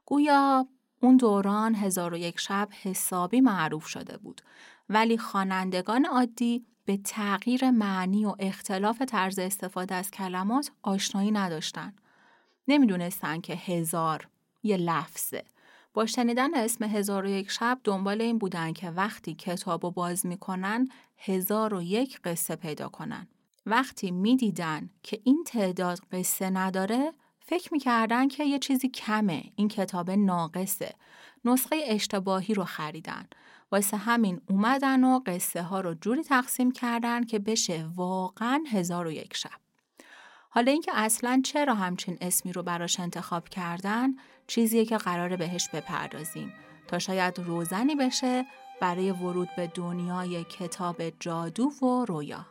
گویا 0.07 0.69
اون 1.01 1.17
دوران 1.17 1.75
هزار 1.75 2.15
و 2.15 2.17
یک 2.17 2.41
شب 2.41 2.69
حسابی 2.83 3.41
معروف 3.41 3.87
شده 3.87 4.17
بود. 4.17 4.41
ولی 4.89 5.19
خوانندگان 5.19 6.05
عادی 6.05 6.67
به 6.85 6.97
تغییر 6.97 7.71
معنی 7.71 8.25
و 8.25 8.35
اختلاف 8.39 9.03
طرز 9.03 9.39
استفاده 9.39 9.95
از 9.95 10.11
کلمات 10.11 10.71
آشنایی 10.83 11.31
نداشتن. 11.31 11.93
نمی‌دونستن 12.69 13.41
که 13.41 13.55
هزار 13.55 14.29
یه 14.63 14.77
لفظه. 14.77 15.54
با 15.95 16.07
شنیدن 16.07 16.55
اسم 16.55 16.85
هزار 16.85 17.25
و 17.25 17.29
یک 17.29 17.51
شب 17.51 17.81
دنبال 17.85 18.21
این 18.21 18.39
بودن 18.39 18.73
که 18.73 18.91
وقتی 18.91 19.35
کتاب 19.35 19.85
و 19.85 19.91
باز 19.91 20.27
می‌کنن 20.27 20.89
هزار 21.19 21.75
و 21.75 21.83
یک 21.83 22.21
قصه 22.25 22.57
پیدا 22.57 22.89
کنن. 22.89 23.29
وقتی 23.67 24.11
می‌دیدن 24.11 24.91
که 25.03 25.21
این 25.25 25.45
تعداد 25.47 25.99
قصه 26.13 26.51
نداره 26.51 27.13
فکر 27.41 27.69
می‌کردن 27.73 28.29
که 28.29 28.45
یه 28.45 28.59
چیزی 28.59 28.89
کمه 28.89 29.45
این 29.57 29.69
کتاب 29.69 30.11
ناقصه. 30.11 30.95
نسخه 31.45 31.77
اشتباهی 31.87 32.55
رو 32.55 32.65
خریدن. 32.65 33.27
واسه 33.73 33.97
همین 33.97 34.41
اومدن 34.49 35.05
و 35.05 35.21
قصه 35.27 35.63
ها 35.63 35.81
رو 35.81 35.95
جوری 35.95 36.23
تقسیم 36.23 36.73
کردن 36.73 37.25
که 37.25 37.39
بشه 37.39 37.87
واقعا 37.95 38.65
هزار 38.71 39.07
و 39.07 39.11
یک 39.11 39.37
شب. 39.37 39.51
حالا 40.51 40.73
اینکه 40.73 40.93
اصلا 40.95 41.43
چرا 41.45 41.75
همچین 41.75 42.19
اسمی 42.21 42.53
رو 42.53 42.63
براش 42.63 43.01
انتخاب 43.01 43.49
کردن 43.49 44.15
چیزیه 44.47 44.85
که 44.85 44.97
قراره 44.97 45.37
بهش 45.37 45.69
بپردازیم 45.69 46.53
تا 46.89 46.99
شاید 46.99 47.39
روزنی 47.39 47.95
بشه 47.95 48.47
برای 48.81 49.11
ورود 49.11 49.49
به 49.57 49.67
دنیای 49.75 50.45
کتاب 50.45 51.03
جادو 51.21 51.65
و 51.83 52.05
رویا. 52.05 52.47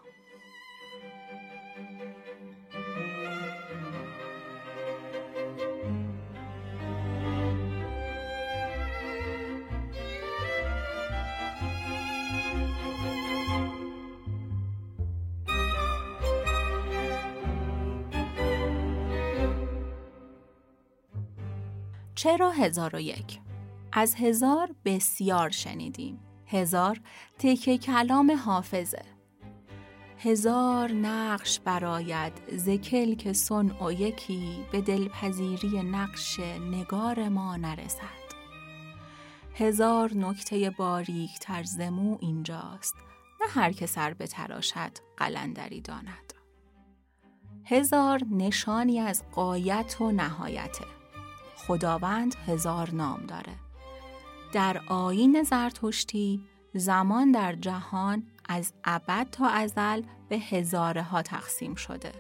چرا 22.24 22.52
هزار 22.52 22.96
و 22.96 23.00
یک؟ 23.00 23.40
از 23.94 24.16
هزار 24.16 24.76
بسیار 24.86 25.50
شنیدیم. 25.50 26.20
هزار 26.48 27.02
تکه 27.40 27.78
کلام 27.78 28.32
حافظه. 28.32 29.02
هزار 30.18 30.92
نقش 30.92 31.60
براید 31.60 32.34
زکل 32.52 33.16
که 33.16 33.34
سن 33.34 33.72
و 33.72 33.92
یکی 33.92 34.66
به 34.72 34.82
دلپذیری 34.82 35.84
نقش 35.84 36.40
نگار 36.72 37.30
ما 37.30 37.58
نرسد. 37.58 38.24
هزار 39.56 40.14
نکته 40.14 40.70
باریک 40.70 41.40
تر 41.40 41.64
زمو 41.64 42.18
اینجاست 42.22 42.96
نه 43.42 43.48
هر 43.50 43.72
که 43.72 43.86
سر 43.86 44.14
به 44.14 44.28
تراشد 44.28 44.92
قلندری 45.18 45.82
داند. 45.82 46.34
هزار 47.66 48.22
نشانی 48.32 49.00
از 49.00 49.24
قایت 49.32 50.02
و 50.02 50.12
نهایته. 50.12 51.03
خداوند 51.68 52.36
هزار 52.48 52.92
نام 52.92 53.26
داره. 53.26 53.56
در 54.54 54.82
آین 54.88 55.44
زرتشتی 55.44 56.44
زمان 56.74 57.32
در 57.32 57.56
جهان 57.56 58.24
از 58.50 58.74
ابد 58.84 59.28
تا 59.32 59.48
ازل 59.48 60.02
به 60.30 60.38
هزاره 60.38 61.04
ها 61.04 61.22
تقسیم 61.22 61.76
شده. 61.76 62.12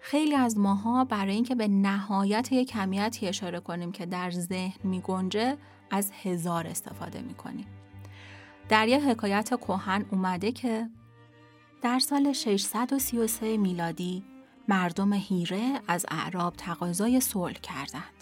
خیلی 0.00 0.34
از 0.34 0.58
ماها 0.58 1.04
برای 1.04 1.34
اینکه 1.34 1.54
به 1.54 1.68
نهایت 1.68 2.52
یک 2.52 2.68
کمیتی 2.68 3.28
اشاره 3.28 3.60
کنیم 3.60 3.92
که 3.92 4.06
در 4.06 4.30
ذهن 4.30 4.80
می 4.84 5.00
گنجه 5.00 5.56
از 5.90 6.12
هزار 6.22 6.66
استفاده 6.66 7.20
می 7.20 7.34
کنیم. 7.34 7.66
در 8.68 8.88
یه 8.88 9.00
حکایت 9.00 9.54
کوهن 9.54 10.06
اومده 10.10 10.52
که 10.52 10.88
در 11.82 11.98
سال 11.98 12.32
633 12.32 13.56
میلادی 13.56 14.24
مردم 14.68 15.12
هیره 15.12 15.80
از 15.88 16.06
اعراب 16.08 16.56
تقاضای 16.56 17.20
صلح 17.20 17.52
کردند. 17.52 18.19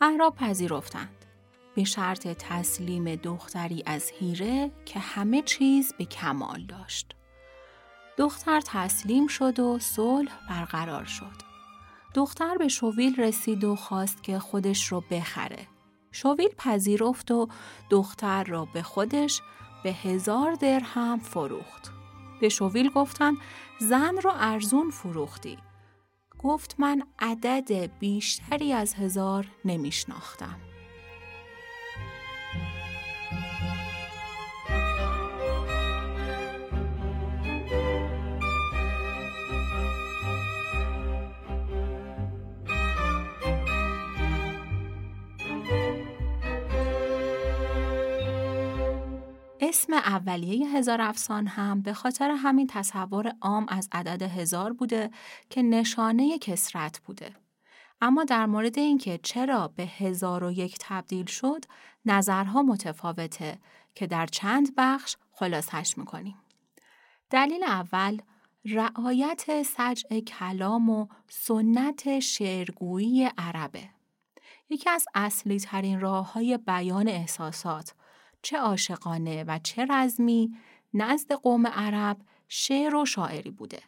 اهراب 0.00 0.34
پذیرفتند 0.36 1.24
به 1.74 1.84
شرط 1.84 2.28
تسلیم 2.28 3.14
دختری 3.14 3.82
از 3.86 4.10
هیره 4.10 4.70
که 4.84 4.98
همه 4.98 5.42
چیز 5.42 5.94
به 5.98 6.04
کمال 6.04 6.66
داشت. 6.66 7.14
دختر 8.18 8.60
تسلیم 8.60 9.26
شد 9.26 9.60
و 9.60 9.78
صلح 9.78 10.32
برقرار 10.50 11.04
شد. 11.04 11.54
دختر 12.14 12.56
به 12.56 12.68
شویل 12.68 13.20
رسید 13.20 13.64
و 13.64 13.76
خواست 13.76 14.22
که 14.22 14.38
خودش 14.38 14.92
رو 14.92 15.04
بخره. 15.10 15.66
شویل 16.12 16.48
پذیرفت 16.58 17.30
و 17.30 17.48
دختر 17.90 18.44
را 18.44 18.64
به 18.64 18.82
خودش 18.82 19.40
به 19.84 19.92
هزار 19.92 20.52
درهم 20.52 21.18
فروخت. 21.18 21.92
به 22.40 22.48
شویل 22.48 22.88
گفتن 22.88 23.32
زن 23.80 24.16
رو 24.16 24.32
ارزون 24.34 24.90
فروختی. 24.90 25.58
گفت 26.44 26.74
من 26.78 27.02
عدد 27.18 27.98
بیشتری 27.98 28.72
از 28.72 28.94
هزار 28.94 29.46
نمیشناختم. 29.64 30.60
اسم 49.74 49.92
اولیه 49.92 50.68
هزار 50.68 51.00
افسان 51.00 51.46
هم 51.46 51.82
به 51.82 51.92
خاطر 51.92 52.30
همین 52.30 52.66
تصور 52.66 53.32
عام 53.40 53.66
از 53.68 53.88
عدد 53.92 54.22
هزار 54.22 54.72
بوده 54.72 55.10
که 55.50 55.62
نشانه 55.62 56.38
کسرت 56.38 56.98
بوده. 56.98 57.34
اما 58.00 58.24
در 58.24 58.46
مورد 58.46 58.78
اینکه 58.78 59.20
چرا 59.22 59.68
به 59.68 59.82
هزار 59.82 60.44
و 60.44 60.52
یک 60.52 60.76
تبدیل 60.80 61.26
شد 61.26 61.64
نظرها 62.04 62.62
متفاوته 62.62 63.58
که 63.94 64.06
در 64.06 64.26
چند 64.26 64.74
بخش 64.76 65.16
خلاصش 65.32 65.98
می‌کنیم. 65.98 66.36
دلیل 67.30 67.64
اول 67.64 68.18
رعایت 68.64 69.62
سجع 69.62 70.20
کلام 70.20 70.90
و 70.90 71.06
سنت 71.28 72.18
شعرگویی 72.18 73.30
عربه. 73.38 73.88
یکی 74.70 74.90
از 74.90 75.06
اصلی 75.14 75.60
ترین 75.60 76.00
راه 76.00 76.32
های 76.32 76.58
بیان 76.58 77.08
احساسات 77.08 77.94
چه 78.44 78.58
عاشقانه 78.58 79.44
و 79.44 79.58
چه 79.62 79.86
رزمی 79.90 80.56
نزد 80.94 81.32
قوم 81.32 81.66
عرب 81.66 82.16
شعر 82.48 82.94
و 82.94 83.04
شاعری 83.04 83.50
بوده. 83.50 83.82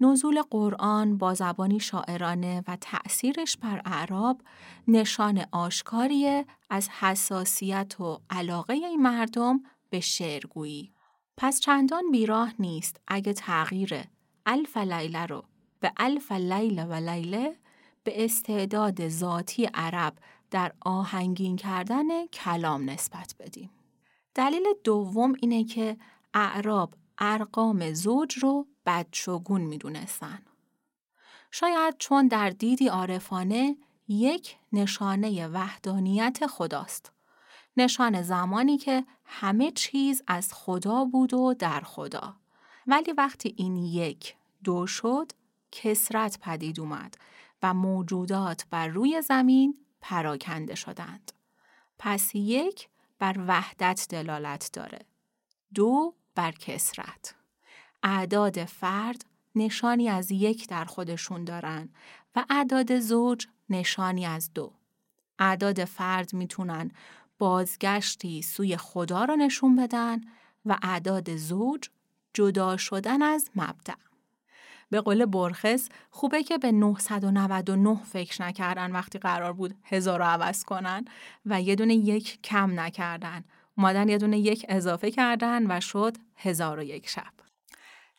نزول 0.00 0.42
قرآن 0.42 1.18
با 1.18 1.34
زبانی 1.34 1.80
شاعرانه 1.80 2.64
و 2.68 2.76
تأثیرش 2.80 3.56
بر 3.56 3.82
اعراب 3.84 4.40
نشان 4.88 5.44
آشکاریه 5.52 6.46
از 6.70 6.88
حساسیت 6.88 8.00
و 8.00 8.20
علاقه 8.30 8.72
این 8.72 9.02
مردم 9.02 9.60
به 9.90 10.00
شعرگویی. 10.00 10.92
پس 11.36 11.60
چندان 11.60 12.10
بیراه 12.12 12.52
نیست 12.58 13.00
اگه 13.08 13.32
تغییر 13.32 14.04
الف 14.46 14.76
لیله 14.76 15.26
رو 15.26 15.44
به 15.80 15.92
الف 15.96 16.32
لیله 16.32 16.84
و 16.84 16.92
لیله 16.92 17.56
به 18.04 18.24
استعداد 18.24 19.08
ذاتی 19.08 19.68
عرب 19.74 20.14
در 20.50 20.72
آهنگین 20.80 21.56
کردن 21.56 22.26
کلام 22.26 22.90
نسبت 22.90 23.34
بدیم. 23.38 23.70
دلیل 24.34 24.64
دوم 24.84 25.32
اینه 25.40 25.64
که 25.64 25.96
اعراب 26.34 26.94
ارقام 27.18 27.92
زوج 27.92 28.38
رو 28.38 28.66
بدشگون 28.86 29.60
می‌دونستن. 29.60 30.42
شاید 31.50 31.94
چون 31.98 32.28
در 32.28 32.50
دیدی 32.50 32.88
عارفانه 32.88 33.76
یک 34.08 34.56
نشانه 34.72 35.48
وحدانیت 35.48 36.46
خداست. 36.46 37.12
نشان 37.76 38.22
زمانی 38.22 38.78
که 38.78 39.04
همه 39.24 39.70
چیز 39.70 40.22
از 40.26 40.54
خدا 40.54 41.04
بود 41.04 41.34
و 41.34 41.54
در 41.54 41.80
خدا. 41.80 42.36
ولی 42.86 43.12
وقتی 43.12 43.54
این 43.56 43.76
یک 43.76 44.36
دو 44.64 44.86
شد 44.86 45.32
کسرت 45.72 46.38
پدید 46.40 46.80
اومد 46.80 47.18
و 47.62 47.74
موجودات 47.74 48.66
بر 48.70 48.88
روی 48.88 49.22
زمین 49.22 49.78
پراکنده 50.08 50.74
شدند. 50.74 51.32
پس 51.98 52.34
یک 52.34 52.88
بر 53.18 53.34
وحدت 53.48 54.06
دلالت 54.10 54.70
داره. 54.72 54.98
دو 55.74 56.14
بر 56.34 56.52
کسرت. 56.52 57.34
اعداد 58.02 58.64
فرد 58.64 59.24
نشانی 59.54 60.08
از 60.08 60.30
یک 60.30 60.68
در 60.68 60.84
خودشون 60.84 61.44
دارن 61.44 61.88
و 62.36 62.44
اعداد 62.50 62.98
زوج 62.98 63.46
نشانی 63.70 64.26
از 64.26 64.50
دو. 64.54 64.72
اعداد 65.38 65.84
فرد 65.84 66.34
می‌تونن 66.34 66.90
بازگشتی 67.38 68.42
سوی 68.42 68.76
خدا 68.76 69.24
رو 69.24 69.36
نشون 69.36 69.76
بدن 69.76 70.20
و 70.66 70.78
اعداد 70.82 71.36
زوج 71.36 71.88
جدا 72.34 72.76
شدن 72.76 73.22
از 73.22 73.50
مبدع. 73.54 73.94
به 74.90 75.00
قول 75.00 75.24
برخس 75.24 75.88
خوبه 76.10 76.42
که 76.42 76.58
به 76.58 76.72
999 76.72 78.00
فکر 78.04 78.42
نکردن 78.42 78.92
وقتی 78.92 79.18
قرار 79.18 79.52
بود 79.52 79.74
هزار 79.84 80.18
رو 80.18 80.24
عوض 80.24 80.64
کنن 80.64 81.04
و 81.46 81.62
یه 81.62 81.74
دونه 81.74 81.94
یک 81.94 82.42
کم 82.42 82.80
نکردن. 82.80 83.44
اومدن 83.78 84.08
یه 84.08 84.18
دونه 84.18 84.38
یک 84.38 84.66
اضافه 84.68 85.10
کردن 85.10 85.70
و 85.70 85.80
شد 85.80 86.16
هزار 86.36 86.78
و 86.78 86.82
یک 86.82 87.08
شب. 87.08 87.32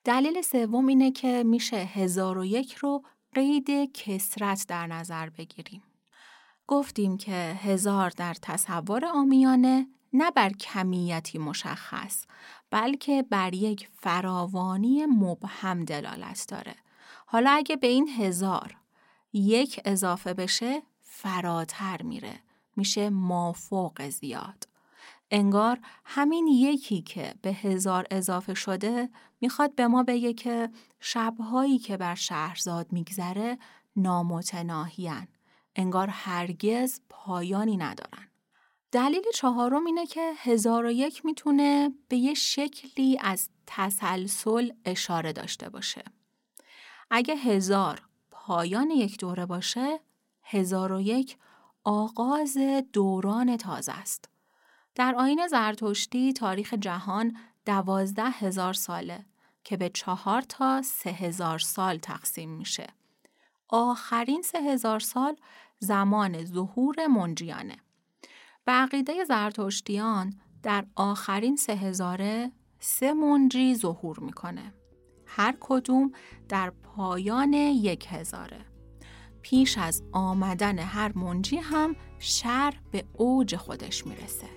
دلیل 0.04 0.42
سوم 0.42 0.88
اینه 0.88 1.12
که 1.12 1.44
میشه 1.44 1.78
هزار 1.78 2.38
و 2.38 2.46
یک 2.46 2.74
رو 2.74 3.04
قید 3.34 3.94
کسرت 3.94 4.66
در 4.68 4.88
نظر 4.88 5.30
بگیریم. 5.30 5.84
گفتیم 6.68 7.18
که 7.18 7.34
هزار 7.64 8.10
در 8.10 8.34
تصور 8.42 9.06
آمیانه 9.06 9.88
نه 10.18 10.32
بر 10.32 10.50
کمیتی 10.50 11.38
مشخص 11.38 12.26
بلکه 12.72 13.24
بر 13.30 13.54
یک 13.54 13.90
فراوانی 14.00 15.06
مبهم 15.06 15.86
دلالت 15.86 16.46
داره. 16.48 16.76
حالا 17.26 17.50
اگه 17.52 17.76
به 17.76 17.88
این 17.88 18.10
هزار 18.10 18.78
یک 19.34 19.82
اضافه 19.86 20.34
بشه 20.34 20.82
فراتر 21.02 22.02
میره. 22.02 22.40
میشه 22.76 23.10
مافوق 23.10 24.10
زیاد. 24.10 24.68
انگار 25.32 25.80
همین 26.06 26.48
یکی 26.48 27.02
که 27.02 27.34
به 27.42 27.54
هزار 27.54 28.08
اضافه 28.12 28.54
شده 28.54 29.10
می‌خواد 29.42 29.76
به 29.76 29.88
ما 29.88 30.04
بگه 30.04 30.34
که 30.34 30.70
شبهایی 31.00 31.78
که 31.78 31.98
بر 31.98 32.16
شهرزاد 32.16 32.92
میگذره 32.92 33.58
نامتناهیان. 33.96 35.28
انگار 35.76 36.08
هرگز 36.08 37.02
پایانی 37.10 37.78
ندارن. 37.78 38.27
دلیل 38.98 39.24
چهارم 39.34 39.86
اینه 39.86 40.06
که 40.06 40.34
هزار 40.38 40.86
و 40.86 40.92
یک 40.92 41.26
می‌تونه 41.26 41.94
به 42.08 42.18
یه 42.18 42.34
شکلی 42.34 43.18
از 43.22 43.50
تسلسل 43.68 44.72
اشاره 44.86 45.34
داشته 45.34 45.70
باشه. 45.70 46.04
اگه 47.12 47.36
هزار 47.36 48.02
پایان 48.32 48.90
یک 48.90 49.18
دوره 49.20 49.46
باشه، 49.46 50.00
هزار 50.44 50.92
و 50.92 51.02
یک 51.02 51.38
آغاز 51.84 52.58
دوران 52.94 53.58
تازه 53.58 53.92
است. 53.92 54.30
در 54.96 55.16
آین 55.16 55.48
زرتشتی 55.48 56.34
تاریخ 56.34 56.74
جهان 56.74 57.38
دوازده 57.66 58.30
هزار 58.30 58.74
ساله 58.74 59.26
که 59.64 59.78
به 59.78 59.90
چهار 59.90 60.42
تا 60.42 60.82
سه 60.82 61.10
هزار 61.10 61.60
سال 61.60 61.98
تقسیم 61.98 62.50
میشه. 62.50 62.88
آخرین 63.70 64.42
سه 64.42 64.62
هزار 64.62 65.00
سال 65.00 65.36
زمان 65.80 66.46
ظهور 66.46 67.08
منجیانه. 67.08 67.78
به 68.68 68.74
عقیده 68.74 69.24
زرتشتیان 69.24 70.34
در 70.64 70.86
آخرین 70.96 71.56
سه 71.56 71.74
هزاره 71.74 72.52
سه 72.80 73.14
منجی 73.14 73.76
ظهور 73.76 74.20
می‌کنه. 74.20 74.74
هر 75.26 75.58
کدوم 75.60 76.12
در 76.50 76.70
پایان 76.70 77.54
یک 77.54 78.08
هزاره. 78.10 78.66
پیش 79.42 79.78
از 79.78 80.04
آمدن 80.12 80.80
هر 80.80 81.18
منجی 81.18 81.58
هم 81.58 81.96
شر 82.20 82.74
به 82.92 83.06
اوج 83.14 83.56
خودش 83.56 84.08
می‌رسه. 84.08 84.48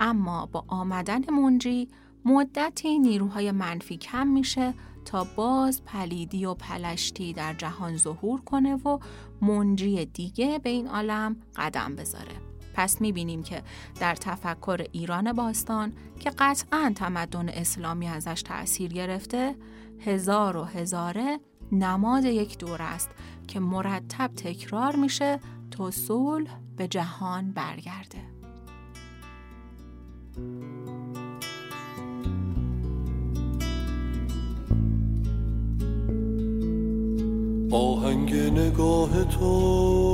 اما 0.00 0.46
با 0.46 0.64
آمدن 0.68 1.30
منجی 1.30 1.88
مدتی 2.24 2.98
نیروهای 2.98 3.50
منفی 3.50 3.96
کم 3.96 4.26
میشه 4.26 4.74
تا 5.04 5.26
باز 5.36 5.84
پلیدی 5.84 6.46
و 6.46 6.54
پلشتی 6.54 7.32
در 7.32 7.54
جهان 7.54 7.96
ظهور 7.96 8.40
کنه 8.40 8.74
و 8.74 8.98
منجی 9.40 10.04
دیگه 10.04 10.58
به 10.58 10.70
این 10.70 10.88
عالم 10.88 11.36
قدم 11.56 11.96
بذاره. 11.96 12.53
پس 12.74 13.00
می‌بینیم 13.00 13.42
که 13.42 13.62
در 14.00 14.14
تفکر 14.14 14.86
ایران 14.92 15.32
باستان 15.32 15.92
که 16.20 16.30
قطعا 16.38 16.92
تمدن 16.96 17.48
اسلامی 17.48 18.08
ازش 18.08 18.42
تأثیر 18.42 18.92
گرفته 18.92 19.54
هزار 20.00 20.56
و 20.56 20.64
هزاره 20.64 21.40
نماد 21.72 22.24
یک 22.24 22.58
دور 22.58 22.82
است 22.82 23.10
که 23.48 23.60
مرتب 23.60 24.30
تکرار 24.36 24.96
میشه 24.96 25.40
تا 25.70 25.90
صلح 25.90 26.58
به 26.76 26.88
جهان 26.88 27.52
برگرده. 27.52 28.34
آهنگ 37.70 38.34
نگاه 38.34 39.24
تو 39.24 40.12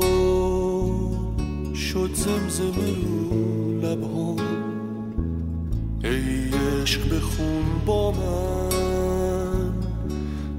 شد 1.75 2.09
زمزمه 2.13 2.95
رو 3.05 3.79
لبهام. 3.81 4.37
ای 6.03 6.49
عشق 6.81 7.15
بخون 7.15 7.63
با 7.85 8.11
من 8.11 9.73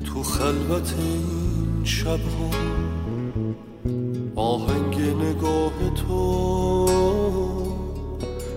تو 0.04 0.22
خلوت 0.22 0.94
این 0.98 1.84
شبها 1.84 2.50
آهنگ 4.36 5.00
نگاه 5.00 5.72
تو 5.94 6.86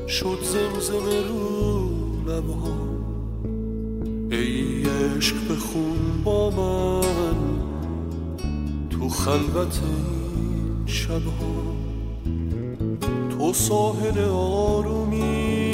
شد 0.08 0.40
زمزمه 0.44 1.22
رو 1.30 1.90
لبهام. 2.28 3.06
ای 4.32 4.84
عشق 4.84 5.36
بخون 5.52 6.24
با 6.24 6.50
من 6.50 7.36
تو 8.90 9.10
خلوت 9.10 9.82
این 9.84 10.88
شبها 10.88 11.76
تو 11.82 11.85
ساحل 13.56 14.20
آرومی. 14.30 15.72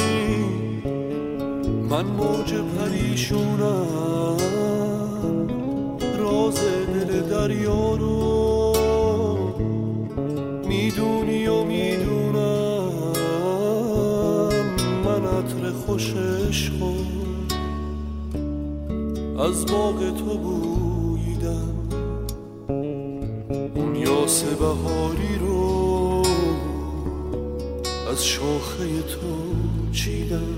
من 1.90 2.06
موج 2.06 2.54
پریشونم. 2.54 4.38
راز 6.20 6.60
دل 6.94 7.22
دریا 7.30 7.96
رو 7.96 8.74
می‌دونی 10.68 11.48
و 11.48 11.64
می‌دونم. 11.64 12.92
من 15.06 15.26
عطر 15.26 15.72
خوش 15.72 16.14
عشقو 16.14 16.94
از 19.40 19.66
باغ 19.66 20.16
تو 20.18 20.38
بویدم. 20.38 21.76
اون 23.76 23.96
یاس 23.96 24.44
بهاری 24.44 25.11
شاخه 28.42 29.02
تو 29.02 29.56
چیدم؟ 29.92 30.58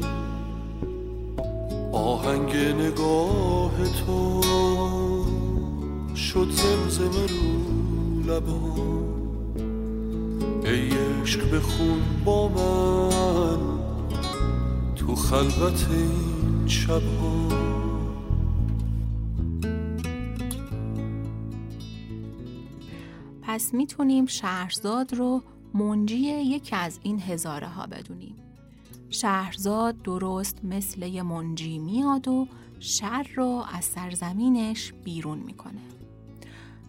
آهنگ 1.91 2.55
نگاه 2.55 3.71
تو 4.05 4.41
شد 6.15 6.47
زمزمه 6.51 7.27
رو 7.27 8.31
لبا 8.31 8.59
ای 10.63 10.89
عشق 10.89 11.55
بخون 11.55 12.01
با 12.25 12.47
من 12.47 13.59
تو 14.95 15.15
خلوت 15.15 15.87
این 15.91 16.67
شبها. 16.67 17.47
پس 23.41 23.73
می‌تونیم 23.73 24.25
شهرزاد 24.25 25.13
رو 25.13 25.41
منجی 25.73 26.15
یکی 26.15 26.75
از 26.75 26.99
این 27.03 27.19
هزاره 27.19 27.67
ها 27.67 27.87
بدونیم. 27.87 28.35
شهرزاد 29.09 30.01
درست 30.01 30.65
مثل 30.65 31.03
یه 31.03 31.23
منجی 31.23 31.79
میاد 31.79 32.27
و 32.27 32.47
شر 32.79 33.27
رو 33.35 33.63
از 33.73 33.85
سرزمینش 33.85 34.93
بیرون 35.03 35.37
می‌کنه. 35.37 35.81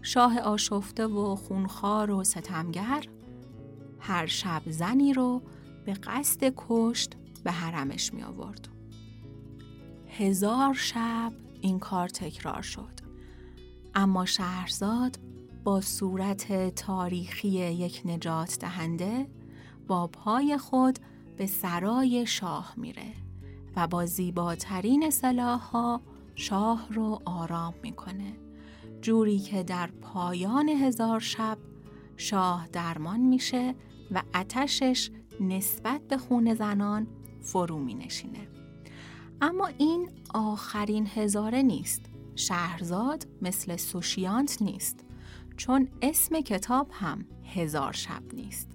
شاه 0.03 0.39
آشفته 0.39 1.07
و 1.07 1.37
خونخوار 1.37 2.11
و 2.11 2.25
ستمگر 2.25 3.05
هر 4.01 4.27
شب 4.27 4.63
زنی 4.67 5.13
رو 5.13 5.43
به 5.85 5.93
قصد 5.93 6.53
کشت 6.57 7.15
به 7.45 7.53
حرمش 7.53 8.15
می 8.15 8.23
آورد. 8.23 8.69
هزار 10.09 10.75
شب 10.75 11.33
این 11.61 11.79
کار 11.79 12.09
تکرار 12.09 12.63
شد. 12.63 12.95
اما 13.95 14.25
شهرزاد 14.25 15.19
با 15.65 15.81
صورت 15.81 16.75
تاریخی 16.75 17.49
یک 17.49 18.03
نجات 18.05 18.59
دهنده 18.61 19.27
با 19.87 20.07
پای 20.07 20.59
خود 20.59 20.99
به 21.37 21.47
سرای 21.47 22.27
شاه 22.27 22.75
میره 22.77 23.13
و 23.77 23.87
با 23.87 24.07
زیباترین 24.07 25.11
سلاح 25.11 26.01
شاه 26.35 26.87
رو 26.91 27.23
آرام 27.25 27.75
می‌کنه 27.83 28.37
جوری 29.01 29.39
که 29.39 29.63
در 29.63 29.87
پایان 29.87 30.69
هزار 30.69 31.21
شب 31.21 31.59
شاه 32.17 32.69
درمان 32.73 33.21
میشه 33.21 33.75
و 34.11 34.23
اتشش 34.35 35.11
نسبت 35.41 36.01
به 36.09 36.19
خون 36.19 36.55
زنان 36.55 37.07
فرو 37.41 37.79
می 37.79 37.95
نشینه. 37.95 38.49
اما 39.41 39.67
این 39.67 40.09
آخرین 40.35 41.07
هزاره 41.15 41.63
نیست. 41.63 42.03
شهرزاد 42.37 43.27
مثل 43.43 43.77
سوشیانت 43.77 44.63
نیست. 44.63 45.04
چون 45.57 45.89
اسم 46.03 46.41
کتاب 46.41 46.89
هم 46.93 47.25
هزار 47.45 47.93
شب 47.93 48.23
نیست. 48.35 48.69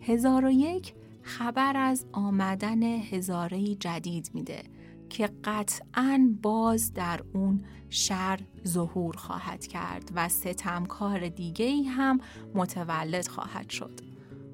هزار 0.00 0.44
و 0.44 0.50
یک 0.50 0.94
خبر 1.22 1.76
از 1.76 2.06
آمدن 2.12 2.82
هزاره 2.82 3.74
جدید 3.74 4.30
میده 4.34 4.62
که 5.10 5.30
قطعا 5.44 6.30
باز 6.42 6.94
در 6.94 7.20
اون 7.34 7.64
شر 7.90 8.40
ظهور 8.66 9.16
خواهد 9.16 9.66
کرد 9.66 10.10
و 10.14 10.28
ستمکار 10.28 11.28
دیگه 11.28 11.64
ای 11.64 11.84
هم 11.84 12.20
متولد 12.54 13.28
خواهد 13.28 13.70
شد. 13.70 14.00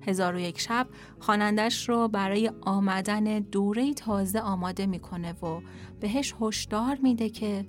هزار 0.07 0.35
و 0.35 0.38
یک 0.38 0.61
شب 0.61 0.87
خوانندش 1.20 1.88
رو 1.88 2.09
برای 2.09 2.51
آمدن 2.61 3.38
دوره 3.38 3.94
تازه 3.94 4.40
آماده 4.40 4.87
می‌کنه 4.87 5.33
و 5.33 5.61
بهش 6.01 6.35
هشدار 6.40 6.98
میده 7.03 7.31
که 7.31 7.66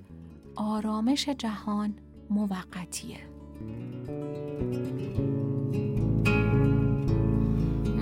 آرامش 0.56 1.28
جهان 1.28 1.94
موقتیه 2.30 3.33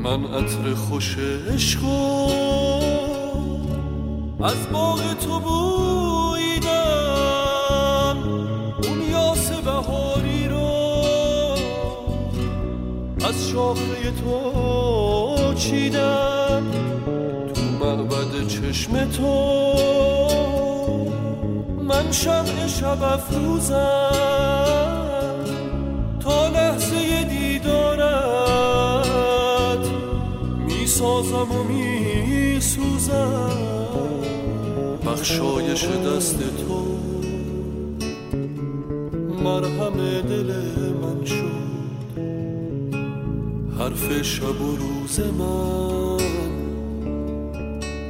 من 0.05 0.25
عطر 0.25 0.75
خوش 0.75 1.16
عشق 1.55 1.85
از 4.42 4.70
باغ 4.72 5.14
تو 5.14 5.40
بویدم. 5.40 6.72
اون 8.88 9.03
یاس 9.11 9.53
بهاری 9.53 10.48
رو 10.48 10.70
از 13.29 13.48
شاخه 13.48 14.11
تو 14.25 15.55
چیدم. 15.55 16.62
تو 17.55 17.62
معبد 17.81 18.46
چشم 18.46 19.05
تو 19.05 19.53
من 21.83 22.12
شمع 22.12 22.66
شب 22.66 23.03
افروزم. 23.03 24.92
می‌سازم 31.23 31.53
و 31.53 31.63
میسوزم. 31.63 33.51
بخشایش 35.07 35.85
دست 35.85 36.39
تو. 36.39 36.99
مرهم 39.45 39.97
دل 40.29 40.53
من 41.03 41.25
شد. 41.25 41.63
حرف 43.79 44.23
شب 44.23 44.61
و 44.61 44.77
روز 44.77 45.21
من 45.21 46.17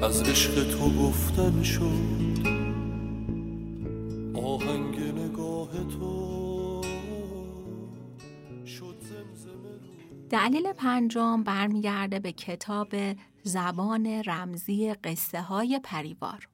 از 0.02 0.22
عشق 0.22 0.54
تو 0.54 0.90
گفتن 1.02 1.62
شد. 1.62 2.21
دلیل 10.32 10.72
پنجم 10.72 11.42
برمیگرده 11.42 12.18
به 12.18 12.32
کتاب 12.32 12.94
زبان 13.42 14.06
رمزی 14.06 14.94
قصه 14.94 15.40
های 15.40 15.80
پریوار. 15.84 16.48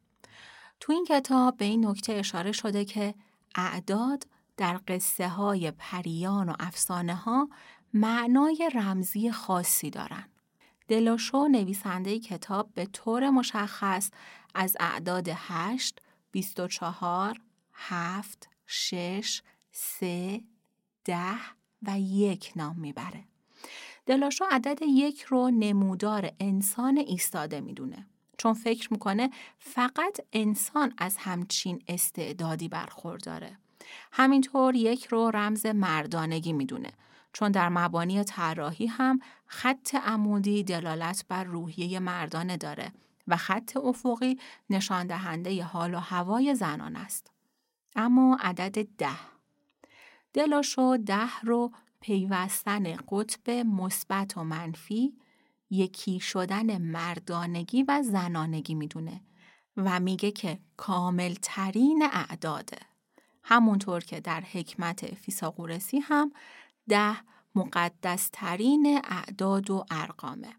تو 0.80 0.92
این 0.92 1.04
کتاب 1.04 1.56
به 1.56 1.64
این 1.64 1.86
نکته 1.86 2.12
اشاره 2.12 2.52
شده 2.52 2.84
که 2.84 3.14
اعداد 3.54 4.26
در 4.56 4.80
قصه 4.88 5.28
های 5.28 5.70
پریان 5.70 6.48
و 6.48 6.54
افسانه 6.60 7.14
ها 7.14 7.48
معنای 7.94 8.70
رمزی 8.74 9.30
خاصی 9.30 9.90
دارن. 9.90 10.24
دلاشو 10.88 11.48
نویسنده 11.48 12.18
کتاب 12.18 12.74
به 12.74 12.86
طور 12.86 13.30
مشخص 13.30 14.10
از 14.54 14.76
اعداد 14.80 15.28
8, 15.32 16.02
24, 16.30 17.40
7, 17.72 18.48
6, 18.66 19.42
3, 19.72 20.44
10 21.04 21.16
و 21.82 22.00
یک 22.00 22.52
نام 22.56 22.76
می‌بره. 22.76 23.24
دلاشو 24.08 24.44
عدد 24.50 24.78
یک 24.82 25.22
رو 25.22 25.50
نمودار 25.50 26.32
انسان 26.40 26.98
ایستاده 26.98 27.60
می‌دونه. 27.60 28.06
چون 28.38 28.54
فکر 28.54 28.92
می‌کنه 28.92 29.30
فقط 29.58 30.20
انسان 30.32 30.92
از 30.98 31.16
همچین 31.16 31.82
استعدادی 31.88 32.68
برخورداره. 32.68 33.58
همینطور 34.12 34.74
یک 34.74 35.06
رو 35.06 35.30
رمز 35.30 35.66
مردانگی 35.66 36.52
می‌دونه 36.52 36.92
چون 37.32 37.52
در 37.52 37.68
مبانی 37.68 38.24
طراحی 38.24 38.86
هم 38.86 39.20
خط 39.46 39.94
عمودی 39.94 40.64
دلالت 40.64 41.24
بر 41.28 41.44
روحیه 41.44 41.98
مردانه 41.98 42.56
داره 42.56 42.92
و 43.26 43.36
خط 43.36 43.76
افقی 43.76 44.38
نشان 44.70 45.06
دهنده 45.06 45.64
حال 45.64 45.94
و 45.94 45.98
هوای 45.98 46.54
زنان 46.54 46.96
است. 46.96 47.30
اما 47.96 48.38
عدد 48.40 48.86
ده 48.98 49.18
دلاشو 50.32 50.96
ده 50.96 51.40
رو 51.42 51.72
پیوستن 52.00 52.96
قطب 52.96 53.50
مثبت 53.50 54.36
و 54.36 54.44
منفی 54.44 55.16
یکی 55.70 56.20
شدن 56.20 56.78
مردانگی 56.78 57.82
و 57.82 58.02
زنانگی 58.02 58.74
می‌دونه 58.74 59.20
و 59.76 60.00
میگه 60.00 60.30
که 60.30 60.58
کامل 60.76 61.34
ترین 61.42 62.08
اعداده. 62.12 62.78
همونطور 63.42 64.00
که 64.00 64.20
در 64.20 64.40
حکمت 64.40 65.14
فیساغورسی 65.14 65.98
هم 65.98 66.32
ده 66.88 67.16
مقدس 67.54 68.30
ترین 68.32 69.00
اعداد 69.04 69.70
و 69.70 69.84
ارقامه. 69.90 70.52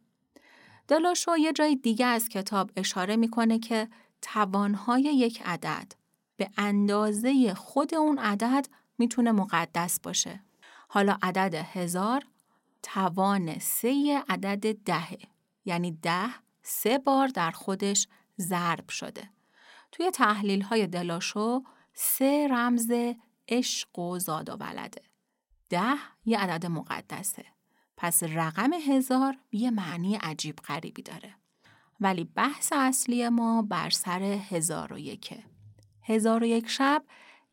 دلاشو 0.88 1.38
یه 1.38 1.54
جای 1.54 1.76
دیگه 1.76 2.06
از 2.06 2.30
کتاب 2.30 2.72
اشاره 2.76 3.16
می‌کنه 3.16 3.60
که 3.60 3.88
توانهای 4.22 5.02
یک 5.02 5.42
عدد 5.46 5.94
به 6.38 6.50
اندازه 6.58 7.54
خود 7.54 7.96
اون 7.96 8.18
عدد 8.18 8.68
می‌تونه 8.98 9.32
مقدس 9.32 10.00
باشه. 10.00 10.44
حالا 10.92 11.18
عدد 11.22 11.56
هزار 11.56 12.24
توان 12.84 13.60
سه 13.60 14.24
عدد 14.30 14.84
دهه 14.84 15.20
یعنی 15.66 15.92
ده 15.92 16.30
سه 16.64 16.98
بار 16.98 17.28
در 17.28 17.52
خودش 17.52 18.08
ضرب 18.42 18.90
شده. 18.90 19.30
توی 19.92 20.12
تحلیل 20.12 20.62
های 20.62 20.88
دلاشو 20.88 21.64
سه 21.94 22.48
رمز 22.52 22.92
عشق 23.48 24.00
و 24.00 24.20
زاد 24.20 24.50
و 24.50 24.54
ولده. 24.54 25.02
ده 25.70 25.96
یه 26.26 26.40
عدد 26.40 26.66
مقدسه. 26.66 27.46
پس 27.98 28.24
رقم 28.24 28.74
هزار 28.74 29.38
یه 29.52 29.72
معنی 29.72 30.16
عجیب 30.16 30.56
غریبی 30.56 31.02
داره. 31.02 31.36
ولی 32.00 32.24
بحث 32.24 32.74
اصلی 32.76 33.30
ما 33.30 33.62
بر 33.62 33.90
سر 33.90 34.22
هزار 34.24 34.94
و 34.94 34.98
یکه. 34.98 35.44
هزار 36.04 36.44
و 36.44 36.46
یک 36.46 36.70
شب 36.70 37.04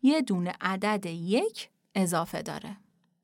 یه 0.02 0.22
دونه 0.22 0.52
عدد 0.60 1.06
یک 1.06 1.70
اضافه 1.94 2.42
داره. 2.42 2.76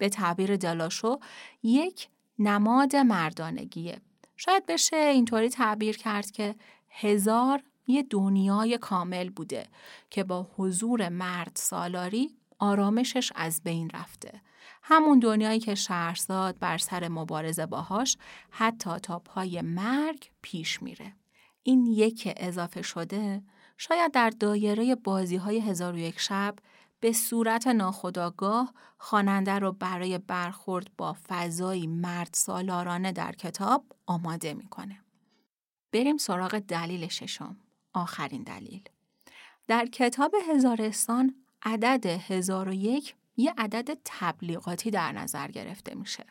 به 0.03 0.09
تعبیر 0.09 0.57
دلاشو 0.57 1.19
یک 1.63 2.09
نماد 2.39 2.97
مردانگیه. 2.97 4.01
شاید 4.37 4.67
بشه 4.67 4.97
اینطوری 4.97 5.49
تعبیر 5.49 5.97
کرد 5.97 6.31
که 6.31 6.55
هزار 6.91 7.63
یه 7.87 8.03
دنیای 8.03 8.79
کامل 8.79 9.31
بوده 9.31 9.67
که 10.11 10.25
با 10.25 10.51
حضور 10.57 11.09
مرد 11.09 11.53
سالاری 11.55 12.31
آرامشش 12.59 13.33
از 13.35 13.63
بین 13.65 13.91
رفته. 13.95 14.41
همون 14.83 15.19
دنیایی 15.19 15.61
که 15.61 15.75
شهرزاد 15.75 16.59
بر 16.59 16.79
سر 16.79 17.09
مبارزه 17.09 17.67
باهاش 17.67 18.17
حتی 18.51 18.99
تا 18.99 19.19
پای 19.19 19.61
مرگ 19.61 20.31
پیش 20.43 20.83
میره. 20.83 21.13
این 21.63 21.87
یک 21.87 22.33
اضافه 22.37 22.83
شده 22.83 23.43
شاید 23.77 24.13
در 24.13 24.31
دایره 24.31 24.95
بازی 24.95 25.37
های 25.37 25.61
هزار 25.61 25.95
و 25.95 25.99
یک 25.99 26.21
شب 26.21 26.55
به 27.03 27.13
صورت 27.13 27.67
ناخودآگاه 27.67 28.75
خواننده 28.99 29.59
رو 29.59 29.73
برای 29.73 30.19
برخورد 30.19 30.91
با 30.99 31.17
فضایی 31.29 31.87
مرد 31.87 32.31
سالارانه 32.33 33.13
در 33.13 33.33
کتاب 33.33 33.85
آماده 34.07 34.55
می‌کنه. 34.55 34.99
بریم 35.93 36.17
سراغ 36.17 36.59
دلیل 36.59 37.09
ششم. 37.09 37.57
آخرین 37.93 38.43
دلیل. 38.43 38.83
در 39.69 39.87
کتاب 39.87 40.35
هزارستان 40.49 41.35
عدد 41.63 42.07
هزار 42.07 42.69
و 42.69 42.73
یک 42.73 43.15
یه 43.37 43.55
عدد 43.59 43.99
تبلیغاتی 44.05 44.91
در 44.91 45.13
نظر 45.13 45.49
گرفته 45.49 45.95
میشه. 45.95 46.25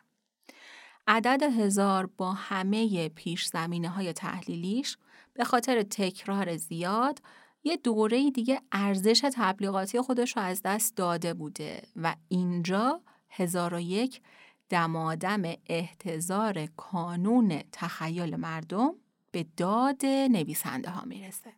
عدد 1.07 1.43
هزار 1.43 2.05
با 2.05 2.33
همه 2.33 3.09
پیش 3.09 3.45
زمینه 3.45 3.89
های 3.89 4.13
تحلیلیش 4.13 4.97
به 5.33 5.43
خاطر 5.43 5.83
تکرار 5.83 6.57
زیاد 6.57 7.21
یه 7.63 7.77
دوره 7.77 8.31
دیگه 8.31 8.61
ارزش 8.71 9.25
تبلیغاتی 9.33 10.01
خودش 10.01 10.37
رو 10.37 10.43
از 10.43 10.61
دست 10.61 10.95
داده 10.95 11.33
بوده 11.33 11.83
و 11.95 12.15
اینجا 12.27 13.01
هزار 13.29 13.73
و 13.73 13.79
یک 13.79 14.21
دمادم 14.69 15.41
احتضار 15.65 16.65
کانون 16.65 17.63
تخیل 17.71 18.35
مردم 18.35 18.93
به 19.31 19.45
داد 19.57 20.05
نویسنده 20.05 20.89
ها 20.89 21.05
می‌رسه. 21.05 21.53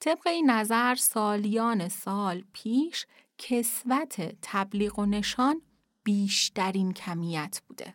طبق 0.00 0.26
این 0.26 0.50
نظر 0.50 0.94
سالیان 0.94 1.88
سال 1.88 2.44
پیش 2.52 3.06
کسوت 3.38 4.36
تبلیغ 4.42 4.98
و 4.98 5.06
نشان 5.06 5.62
بیشترین 6.04 6.92
کمیت 6.92 7.60
بوده. 7.68 7.94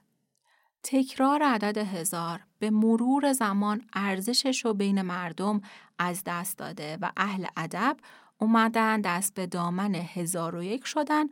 تکرار 0.84 1.44
عدد 1.44 1.78
هزار 1.78 2.40
به 2.60 2.70
مرور 2.70 3.34
زمان 3.34 3.82
ارزشش 3.94 4.66
رو 4.66 4.74
بین 4.74 5.02
مردم 5.02 5.62
از 6.00 6.24
دست 6.26 6.58
داده 6.58 6.98
و 7.02 7.12
اهل 7.18 7.46
ادب 7.58 7.98
اومدن 8.38 9.02
دست 9.02 9.34
به 9.34 9.48
دامن 9.48 9.96
هزار 9.96 10.56
و 10.56 10.64
یک 10.64 10.86
شدن 10.86 11.26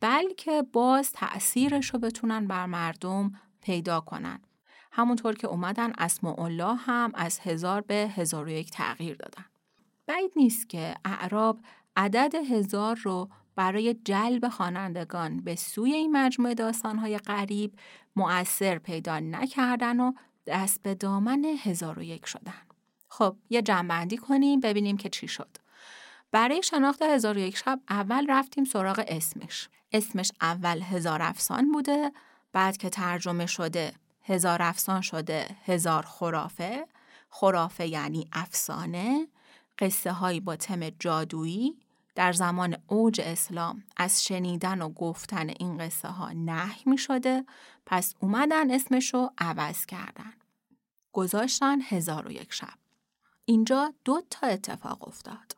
بلکه 0.00 0.62
باز 0.72 1.12
تأثیرش 1.12 1.90
رو 1.90 1.98
بتونن 1.98 2.46
بر 2.46 2.66
مردم 2.66 3.32
پیدا 3.62 4.00
کنن. 4.00 4.40
همونطور 4.92 5.34
که 5.34 5.46
اومدن 5.46 5.92
اسم 5.98 6.26
الله 6.26 6.74
هم 6.74 7.12
از 7.14 7.40
هزار 7.40 7.80
به 7.80 7.94
هزار 7.94 8.44
و 8.44 8.48
یک 8.48 8.70
تغییر 8.70 9.16
دادن. 9.16 9.44
بعید 10.06 10.32
نیست 10.36 10.68
که 10.68 10.94
اعراب 11.04 11.60
عدد 11.96 12.34
هزار 12.34 12.96
رو 12.96 13.28
برای 13.56 13.94
جلب 13.94 14.48
خوانندگان 14.48 15.40
به 15.40 15.54
سوی 15.54 15.92
این 15.92 16.16
مجموعه 16.16 16.54
داستانهای 16.54 17.18
غریب 17.18 17.78
مؤثر 18.16 18.78
پیدا 18.78 19.18
نکردن 19.18 20.00
و 20.00 20.12
دست 20.46 20.82
به 20.82 20.94
دامن 20.94 21.44
هزار 21.44 21.98
و 21.98 22.02
یک 22.02 22.26
شدن. 22.26 22.65
خب 23.18 23.36
یه 23.50 23.62
جنبندی 23.62 24.16
کنیم 24.16 24.60
ببینیم 24.60 24.96
که 24.96 25.08
چی 25.08 25.28
شد. 25.28 25.48
برای 26.32 26.62
شناخت 26.62 27.02
هزار 27.02 27.36
یک 27.36 27.56
شب 27.56 27.80
اول 27.88 28.26
رفتیم 28.30 28.64
سراغ 28.64 29.04
اسمش. 29.08 29.68
اسمش 29.92 30.32
اول 30.40 30.82
هزار 30.82 31.22
افسان 31.22 31.72
بوده 31.72 32.12
بعد 32.52 32.76
که 32.76 32.90
ترجمه 32.90 33.46
شده 33.46 33.92
هزار 34.22 34.62
افسان 34.62 35.00
شده 35.00 35.46
هزار 35.64 36.02
خرافه 36.02 36.86
خرافه 37.30 37.86
یعنی 37.86 38.28
افسانه 38.32 39.28
قصه 39.78 40.12
هایی 40.12 40.40
با 40.40 40.56
تم 40.56 40.90
جادویی 40.90 41.76
در 42.14 42.32
زمان 42.32 42.76
اوج 42.86 43.20
اسلام 43.20 43.84
از 43.96 44.24
شنیدن 44.24 44.82
و 44.82 44.88
گفتن 44.88 45.48
این 45.48 45.78
قصه 45.78 46.08
ها 46.08 46.32
نهی 46.32 46.82
می 46.86 46.98
شده 46.98 47.44
پس 47.86 48.14
اومدن 48.20 48.70
اسمشو 48.70 49.30
عوض 49.38 49.86
کردن. 49.86 50.32
گذاشتن 51.12 51.80
هزار 51.80 52.28
و 52.28 52.30
یک 52.30 52.52
شب. 52.52 52.85
اینجا 53.48 53.94
دو 54.04 54.22
تا 54.30 54.46
اتفاق 54.46 55.08
افتاد. 55.08 55.56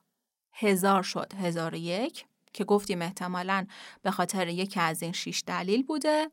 هزار 0.53 1.03
شد 1.03 1.33
هزار 1.35 1.75
یک 1.75 2.27
که 2.53 2.65
گفتیم 2.65 3.03
احتمالا 3.03 3.67
به 4.03 4.11
خاطر 4.11 4.49
یکی 4.49 4.81
از 4.81 5.03
این 5.03 5.13
شیش 5.13 5.45
دلیل 5.47 5.83
بوده 5.83 6.31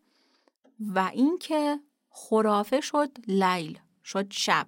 و 0.80 1.00
اینکه 1.14 1.80
خرافه 2.10 2.82
شد 2.82 3.10
لیل 3.28 3.80
شد 4.04 4.32
شب 4.32 4.68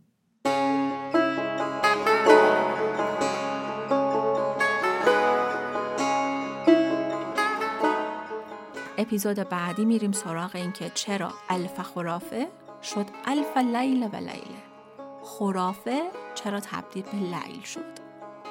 اپیزود 8.98 9.50
بعدی 9.50 9.86
میریم 9.86 10.12
سراغ 10.12 10.56
این 10.56 10.72
که 10.72 10.92
چرا 10.94 11.34
الف 11.50 11.82
خرافه 11.82 12.48
شد 12.84 13.06
الف 13.26 13.58
لیل 13.58 14.04
و 14.04 14.16
لیله 14.16 14.77
خرافه 15.28 16.12
چرا 16.36 16.60
تبدیل 16.60 17.04
به 17.04 17.18
لیل 17.18 17.62
شد؟ 17.62 17.94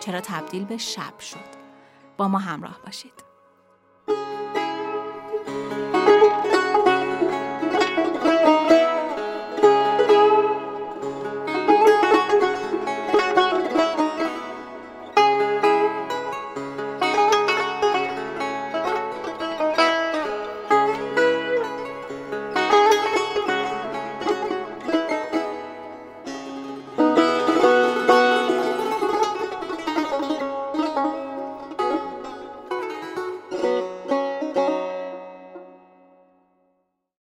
چرا 0.00 0.20
تبدیل 0.20 0.64
به 0.64 0.76
شب 0.76 1.18
شد؟ 1.18 1.56
با 2.16 2.28
ما 2.28 2.38
همراه 2.38 2.80
باشید. 2.84 3.12